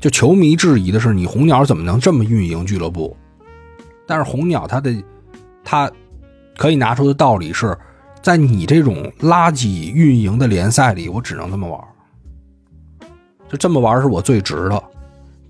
[0.00, 3.16] 就球迷质疑的是，你红鸟怎么能这么运营俱乐部？
[4.04, 4.92] 但是红鸟他的
[5.62, 5.88] 他
[6.56, 7.78] 可以拿出的道理是，
[8.22, 11.88] 在你这种垃圾运营的联赛里，我只能这么玩儿，
[13.48, 14.82] 就这么玩儿是我最值的。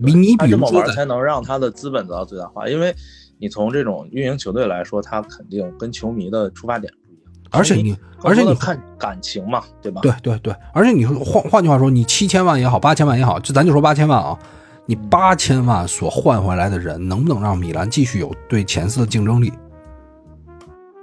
[0.04, 2.94] 比你比如说才能让他的资本得到最大化，因为
[3.38, 10.02] 你从这种运营球队来说，他肯定跟球迷的出发点不一样，而且你，而且你看感情嘛，对吧？
[10.02, 14.38] 对对对，而且你说换换句话说，你七千万也好，八千万也好，就咱就说八千万啊，
[14.84, 19.50] 你八千万所换回来的人，能不能让米兰继续有对前四的竞争力，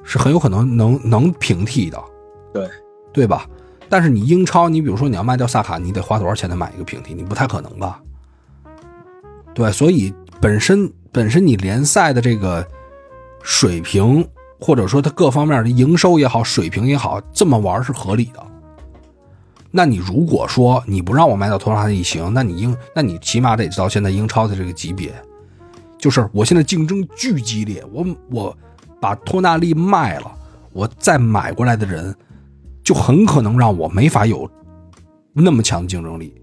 [0.04, 2.02] 是很有可能能能平替的，
[2.54, 2.70] 对
[3.14, 3.48] 对吧？
[3.90, 7.14] 但是你英超，你比如说你要卖掉萨卡，你得花多少钱才买一个平替？
[7.14, 8.02] 你不太可能吧？
[9.54, 12.66] 对，所以本身本身你联赛的这个
[13.44, 14.28] 水平，
[14.60, 18.44] 或者说它各方面的营收也好，水平也好，这么玩是合理的。
[19.70, 25.14] 那你如果说你不让我卖到托纳利行，那你英，那你起码得到现在英超的这个级别，
[26.00, 28.58] 就是我现在竞争巨激烈，我我
[29.04, 30.32] 把托纳利卖了，
[30.72, 32.16] 我再买过来的人，
[32.82, 34.50] 就很可能让我没法有
[35.34, 36.34] 那么强的竞争力。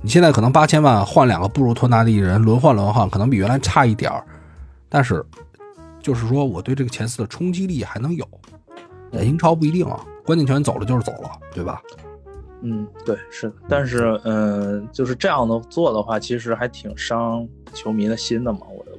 [0.00, 4.24] 你现在可能八千万换两个不如托纳利的人，轮换轮换，可能比原来差一点儿，
[4.88, 5.26] 但是
[6.00, 8.24] 就是说我对这个前四的冲击力还能有。
[9.10, 11.82] 在英超不一定啊，关键球员走了就是走了，对吧？
[12.62, 13.54] 嗯，对，是的。
[13.68, 18.60] 但是，嗯、就是这样的做的话，其实还挺伤球迷的心的嘛。
[18.70, 18.93] 我觉是，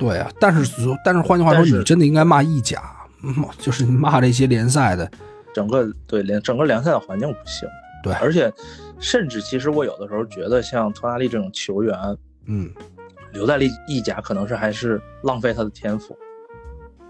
[0.00, 0.72] 对啊，但是
[1.04, 2.82] 但是换句话说，你真的应该骂意甲，
[3.22, 5.08] 嗯就是你骂这些联赛的，
[5.54, 7.68] 整个对联整个联赛的环境不行。
[8.02, 8.50] 对而且
[8.98, 11.94] 甚至其实我有的时候觉得，像托纳利这种球员
[12.46, 12.70] 嗯，
[13.34, 16.16] 留在意意甲，可能是还是浪费他的天赋。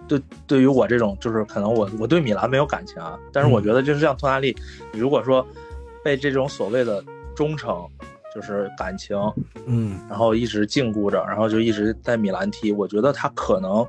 [0.09, 4.57] 对，对于我这种，就是可能我我对米兰没有感情啊，但是我嗯觉得就是像托纳利，
[4.93, 5.47] 你如果说
[6.03, 7.05] 被这种所谓的
[7.37, 7.87] 忠诚，
[8.35, 9.17] 就是感情，
[9.67, 13.87] 嗯，然后一直禁锢着，然后就一直在米兰踢，我觉得他可能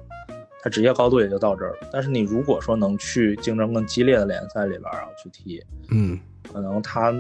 [0.63, 1.87] 他职业高度也就到这儿了。
[1.91, 6.19] 但是你如果说能去竞争更激烈的联赛里边，然后去踢，嗯，
[6.51, 7.13] 可能他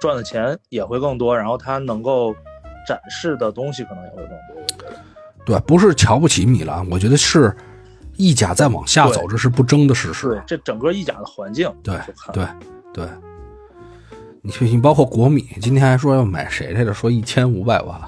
[0.00, 2.34] 赚的钱也会更多，然后他能够
[2.86, 4.56] 展示的东西可能也会更多。
[4.56, 4.92] 我觉得，
[5.44, 7.54] 对，不是瞧不起米兰，我觉得是
[8.16, 10.42] 意甲再往下走，这是不争的事对实。
[10.46, 11.96] 这整个意甲的环境，对
[12.32, 12.44] 对
[12.92, 13.08] 对，
[14.44, 16.92] 你你包括国米，今天还说要买谁来着？
[16.92, 18.00] 说一千五百万，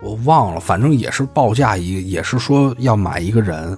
[0.00, 3.76] 我忘了，反正也是报价一，也是说要买一个人，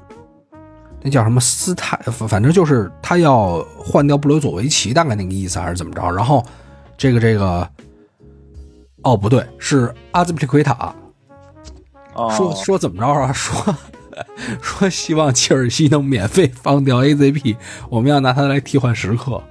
[1.00, 6.10] 那叫什么斯泰，反反正就是他要换掉布留佐维奇，大概那个意思还是怎么着？
[6.10, 6.44] 然后
[6.98, 7.66] 这个这个，
[9.02, 10.94] 哦不对，是阿兹皮利奎塔，
[12.12, 13.32] 哦说说怎么着啊？
[13.32, 13.74] 说
[14.60, 17.56] 说希望切尔西能免费放掉 AZP，
[17.88, 19.42] 我们要拿它来替换时刻。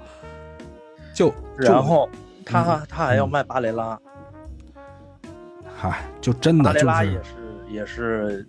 [1.16, 2.08] 就就然后
[2.46, 4.00] 他嗯他还要卖巴雷拉，
[5.76, 8.48] 嗨，就真的就雷拉也是是也是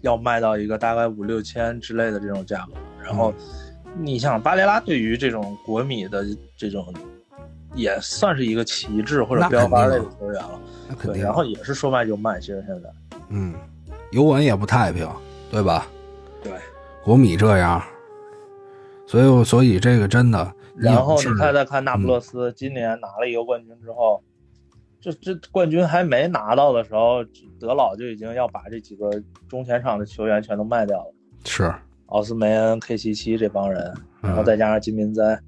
[0.00, 2.72] 要卖到一个大概五六千之类的这种价格。
[3.02, 6.24] 然后嗯你想巴雷拉对于这种国米的
[6.56, 6.92] 这种
[7.74, 12.88] 也算是一个旗帜或者标杆类的球员了，对，那肯定，然后也是说卖就卖，其实现在
[13.28, 13.54] 嗯，
[14.12, 15.08] 尤文也不太平，
[15.50, 15.86] 对吧？
[16.42, 16.52] 对。
[17.02, 17.82] 国米这样，
[19.06, 22.02] 所以所以这个真的，然后是你看再看那嗯。
[22.02, 24.22] 不勒斯，今年拿了一个冠军之后，
[25.00, 27.24] 这这冠军还没拿到的时候，
[27.60, 29.10] 德老就已经要把这几个
[29.48, 31.14] 中前场的球员全都卖掉了，
[31.44, 31.72] 是，
[32.06, 33.82] 奥斯梅恩、K 七七这帮人，
[34.22, 35.38] 嗯然后再加上金明哉，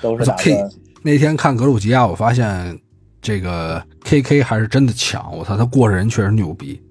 [0.00, 0.70] 都是打 K 的
[1.02, 2.78] 那天看格鲁吉亚，我发现
[3.20, 6.82] 这个 KK 还是真的强，我操，他过人确实牛逼，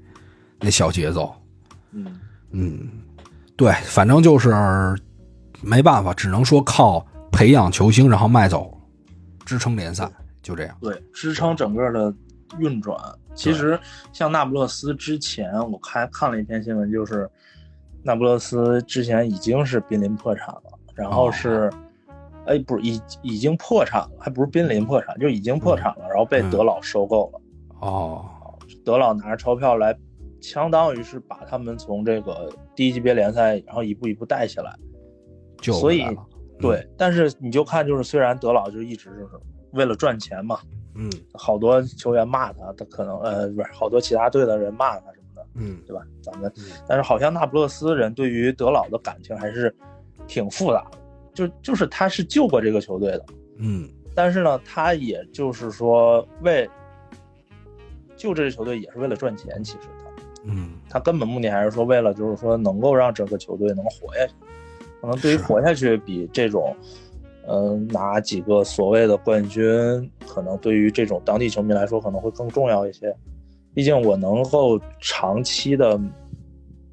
[0.60, 1.36] 那小节奏，
[1.92, 2.20] 嗯，
[2.52, 2.90] 嗯，
[3.58, 4.54] 对，反正就是
[5.62, 7.06] 没办法，只能说靠
[7.36, 8.74] 培养球星，然后卖走，
[9.46, 10.10] 支撑联赛，
[10.42, 10.78] 就这样。
[10.80, 12.16] 对，支撑整个的
[12.60, 12.98] 运转。
[13.34, 13.78] 其实
[14.14, 17.30] 像那不勒斯之前，我看看了一篇新闻，就是
[18.02, 21.70] 那不勒斯之前已经是濒临破产了，然后是，
[22.46, 27.42] 哎，不是已已经破产了，还不是濒临破产，就已经破产了，然后被嗯德老收购了。
[27.82, 28.26] 哦，
[28.86, 29.94] 德老拿着钞票来，
[30.40, 34.74] 相当于是把他们从这个低级别联赛，然后一步一步带起来。
[35.60, 36.06] 就所以
[36.60, 39.30] 对，但是你就看，就是虽然德老就一直就是
[39.72, 40.60] 为了赚钱嘛，
[40.95, 41.12] 嗯。
[41.34, 45.82] 好多球员骂他，他可能呃不是好多其他队的人骂他什么的，嗯。
[45.86, 46.01] 对吧？
[46.22, 49.76] 咱们嗯，但是好像那不勒斯人对于德老的感情还是
[50.28, 50.97] 挺复杂的，
[51.34, 53.26] 就就是他是救过这个球队的，
[53.58, 53.89] 嗯。
[54.16, 56.70] 但是呢，他也就是说为
[58.16, 60.80] 救这支球队也是为了赚钱，其实他嗯。
[60.89, 64.34] 他根本目的还是说为了就是说能够让整个球队能活下去，
[65.06, 66.76] 可能对于活下去比这种
[67.47, 69.64] 嗯、拿几个所谓的冠军，
[70.28, 73.16] 可能对于这种当地球迷来说可能会更重要一些。
[73.72, 75.99] 毕竟我能够长期的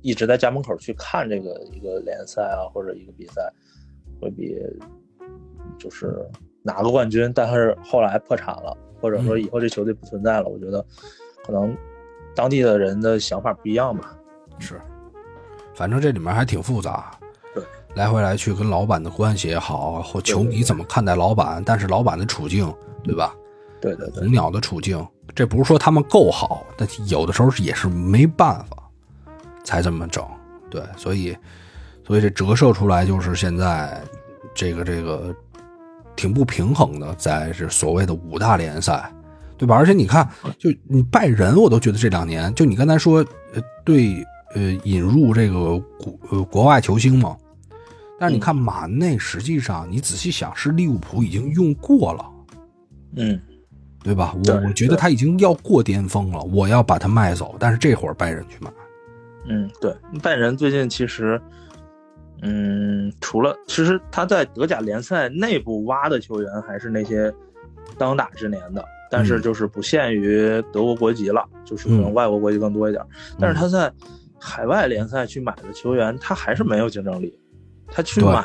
[0.02, 3.50] 一直在家门口去看这个一个联赛啊，或者一个比赛，
[4.20, 4.54] 会比
[5.78, 6.22] 就是
[6.62, 10.84] 拿个冠军，但是后来破产了，或者说以后这球队不存在了，我觉得
[11.46, 11.74] 可能
[12.34, 14.14] 当地的人的想法不一样吧。
[14.58, 14.78] 是，
[15.74, 17.18] 反正这里面还挺复杂。
[17.94, 22.72] 对，来回来去跟老板的关系也好，或球迷怎么看待老板，但是老板的处境，
[23.02, 23.34] 对吧？
[23.80, 28.76] 对对对红鸟的处境，这不是说他们够好，但有的时候也是没办法
[29.64, 30.24] 才这么整。
[30.70, 31.36] 对，所以
[32.06, 34.00] 所以这折射出来就是现在
[34.54, 35.34] 这个这个
[36.14, 39.12] 挺不平衡的，在这所谓的五大联赛，
[39.58, 39.76] 对吧？
[39.76, 40.26] 而且你看，
[40.58, 43.18] 就你拜仁，我都觉得这两年，就你刚才说，
[43.52, 44.24] 呃，对，
[44.54, 47.36] 呃，引入这个国呃国外球星嘛，
[48.22, 52.24] 但是你看马内，实际上你仔细想，是利物浦已经用过了。
[53.16, 53.40] 嗯，
[54.04, 54.32] 对吧？
[54.46, 58.70] 我我觉得他已经要过巅峰了，我要把他卖走，但是这会儿拜仁去买，
[59.48, 59.92] 嗯，对，
[60.22, 61.42] 拜仁最近其实，
[62.42, 67.34] 嗯，除了其实他在德甲联赛内部挖的球员还是那些
[67.98, 73.04] 当打之年的，但是嗯就是不限于德国国籍了，就是可能嗯外国国籍更多一点。
[73.40, 73.92] 但是他在
[74.38, 77.36] 海外联赛去买的球员，他还是没有竞争力。
[77.92, 78.42] 他去买，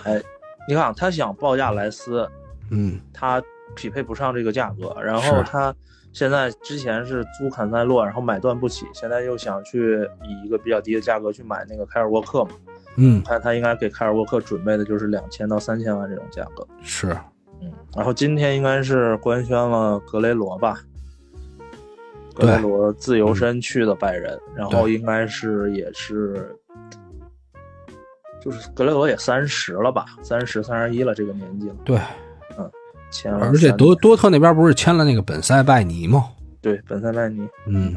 [0.68, 2.30] 你看他想报价莱斯，
[2.70, 3.00] 嗯。
[3.14, 3.42] 他
[3.76, 5.74] 匹配不上这个价格，然后他
[6.12, 12.52] 现在之前是租坎塞洛，然后买断不起，现在又想去以一个比较低的价格去买那个凯尔沃克嘛，
[12.98, 13.22] 嗯。
[13.24, 17.16] 看他应该给凯尔沃克准备的就是两千到三千万这种价格，是。
[17.62, 20.80] 嗯，然后今天应该是官宣了格雷罗吧，
[22.36, 26.56] 格雷罗自由身去的拜仁，然后应该是也是。
[28.48, 32.00] 就是格雷罗也三十了吧，三十三十一了，这个年纪了，对，
[33.12, 36.30] 签了而且多多特那边不是签了那个本塞拜尼吗？
[36.62, 37.94] 对本塞拜尼，嗯，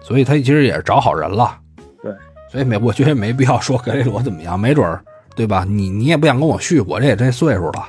[0.00, 1.54] 所以他其实也是找好人了，
[2.02, 2.14] 对，
[2.50, 5.04] 所以没我觉得没必要说格雷罗怎么样，没准儿
[5.36, 5.66] 对吧？
[5.68, 7.86] 你你也不想跟我续，我这也这岁数了，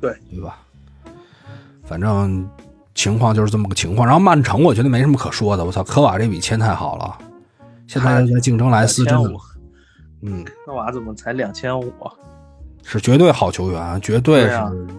[0.00, 0.58] 对对吧？
[1.84, 2.44] 反正
[2.96, 4.04] 情况就是这么个情况。
[4.04, 7.16] 然后曼城我觉得没什么可说的，我操，科瓦这笔签太好了，
[7.86, 9.40] 现在又在竞争莱斯，真的2500，
[10.22, 10.44] 嗯。
[10.66, 11.88] 那娃怎么才两千五？
[12.00, 12.10] 啊
[12.84, 14.48] 是绝对好球员，绝对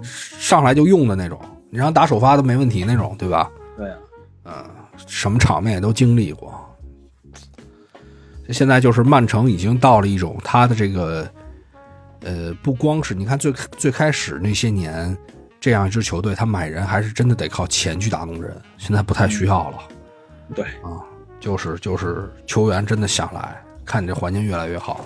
[0.02, 1.38] 是上来就用的那种，
[1.70, 3.52] 你让他打首发都没问题那种，对吧？
[3.76, 3.98] 对啊，
[4.46, 4.66] 嗯，
[5.06, 6.54] 什么场面也都经历过。
[8.52, 11.30] 现在就是曼城已经到了一种他的这个，
[12.22, 15.16] 呃，不光是你看最最开始那些年，
[15.60, 19.78] 这样一支球队，他买人还是真的得靠钱去打动人，现在不太需要了。
[20.56, 21.04] 对啊，
[21.40, 25.06] 就是就是球员真的想来，看你这环境越来越好。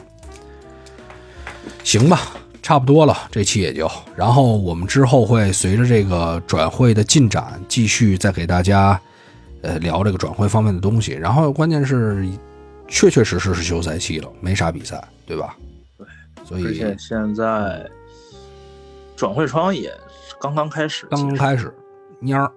[1.83, 2.19] 行吧，
[2.61, 3.89] 差不多了，这期也就。
[4.15, 8.99] 然后我们之后会随着这个转会的进展，继续再给大家
[9.61, 11.13] 呃聊这个转会方面的东西。
[11.13, 12.27] 然后关键是，
[12.87, 15.55] 确确实实是休赛期了，没啥比赛，对吧？
[15.97, 16.07] 对，
[16.45, 17.89] 所以而且现在
[19.15, 19.91] 转会窗也
[20.39, 21.73] 刚刚开始，刚刚开始
[22.21, 22.51] 蔫儿啊，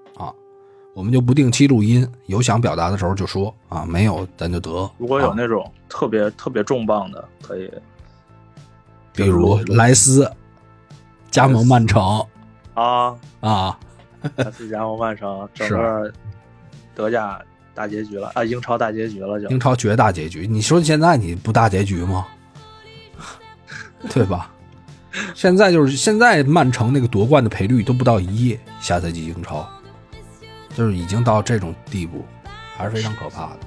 [0.95, 4.91] 我们就不定期录音，有想表达的时候就说啊，没有咱就得。
[4.99, 7.71] 如果有啊那种特别、特别重磅的，可以
[9.13, 10.31] 比如莱斯
[11.31, 12.27] 加盟曼城
[12.75, 13.79] 啊，啊，
[14.37, 16.13] 莱斯加盟曼城，整个
[16.95, 17.41] 德甲
[17.73, 20.47] 大结局了啊，英超大结局了就英超绝大结局。
[20.47, 22.27] 你说现在你不大结局吗？
[24.09, 24.51] 对吧？
[25.35, 29.69] 现在就是现在曼城那个夺冠的赔率都不到一，下赛季英超
[30.81, 32.25] 就是已经到这种地步，
[32.75, 33.59] 还是非常可怕的。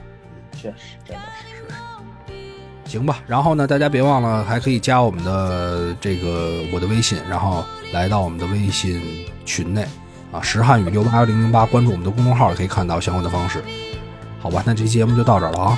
[0.51, 1.63] 确实真的是。
[2.89, 9.85] 行吧，然后呢，大家别忘了还可以加我们的这个我的微信，然后来到我们的微信群内
[10.31, 13.63] 啊，石汉语六八幺零零八，关注我们的公众号，可以看到相关的方式。
[14.41, 15.77] 好吧，那这期节目就到这儿了啊，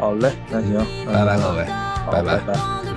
[0.00, 1.64] 好嘞，那行，拜拜各位，
[2.10, 2.54] 拜拜拜拜。
[2.54, 2.89] Dans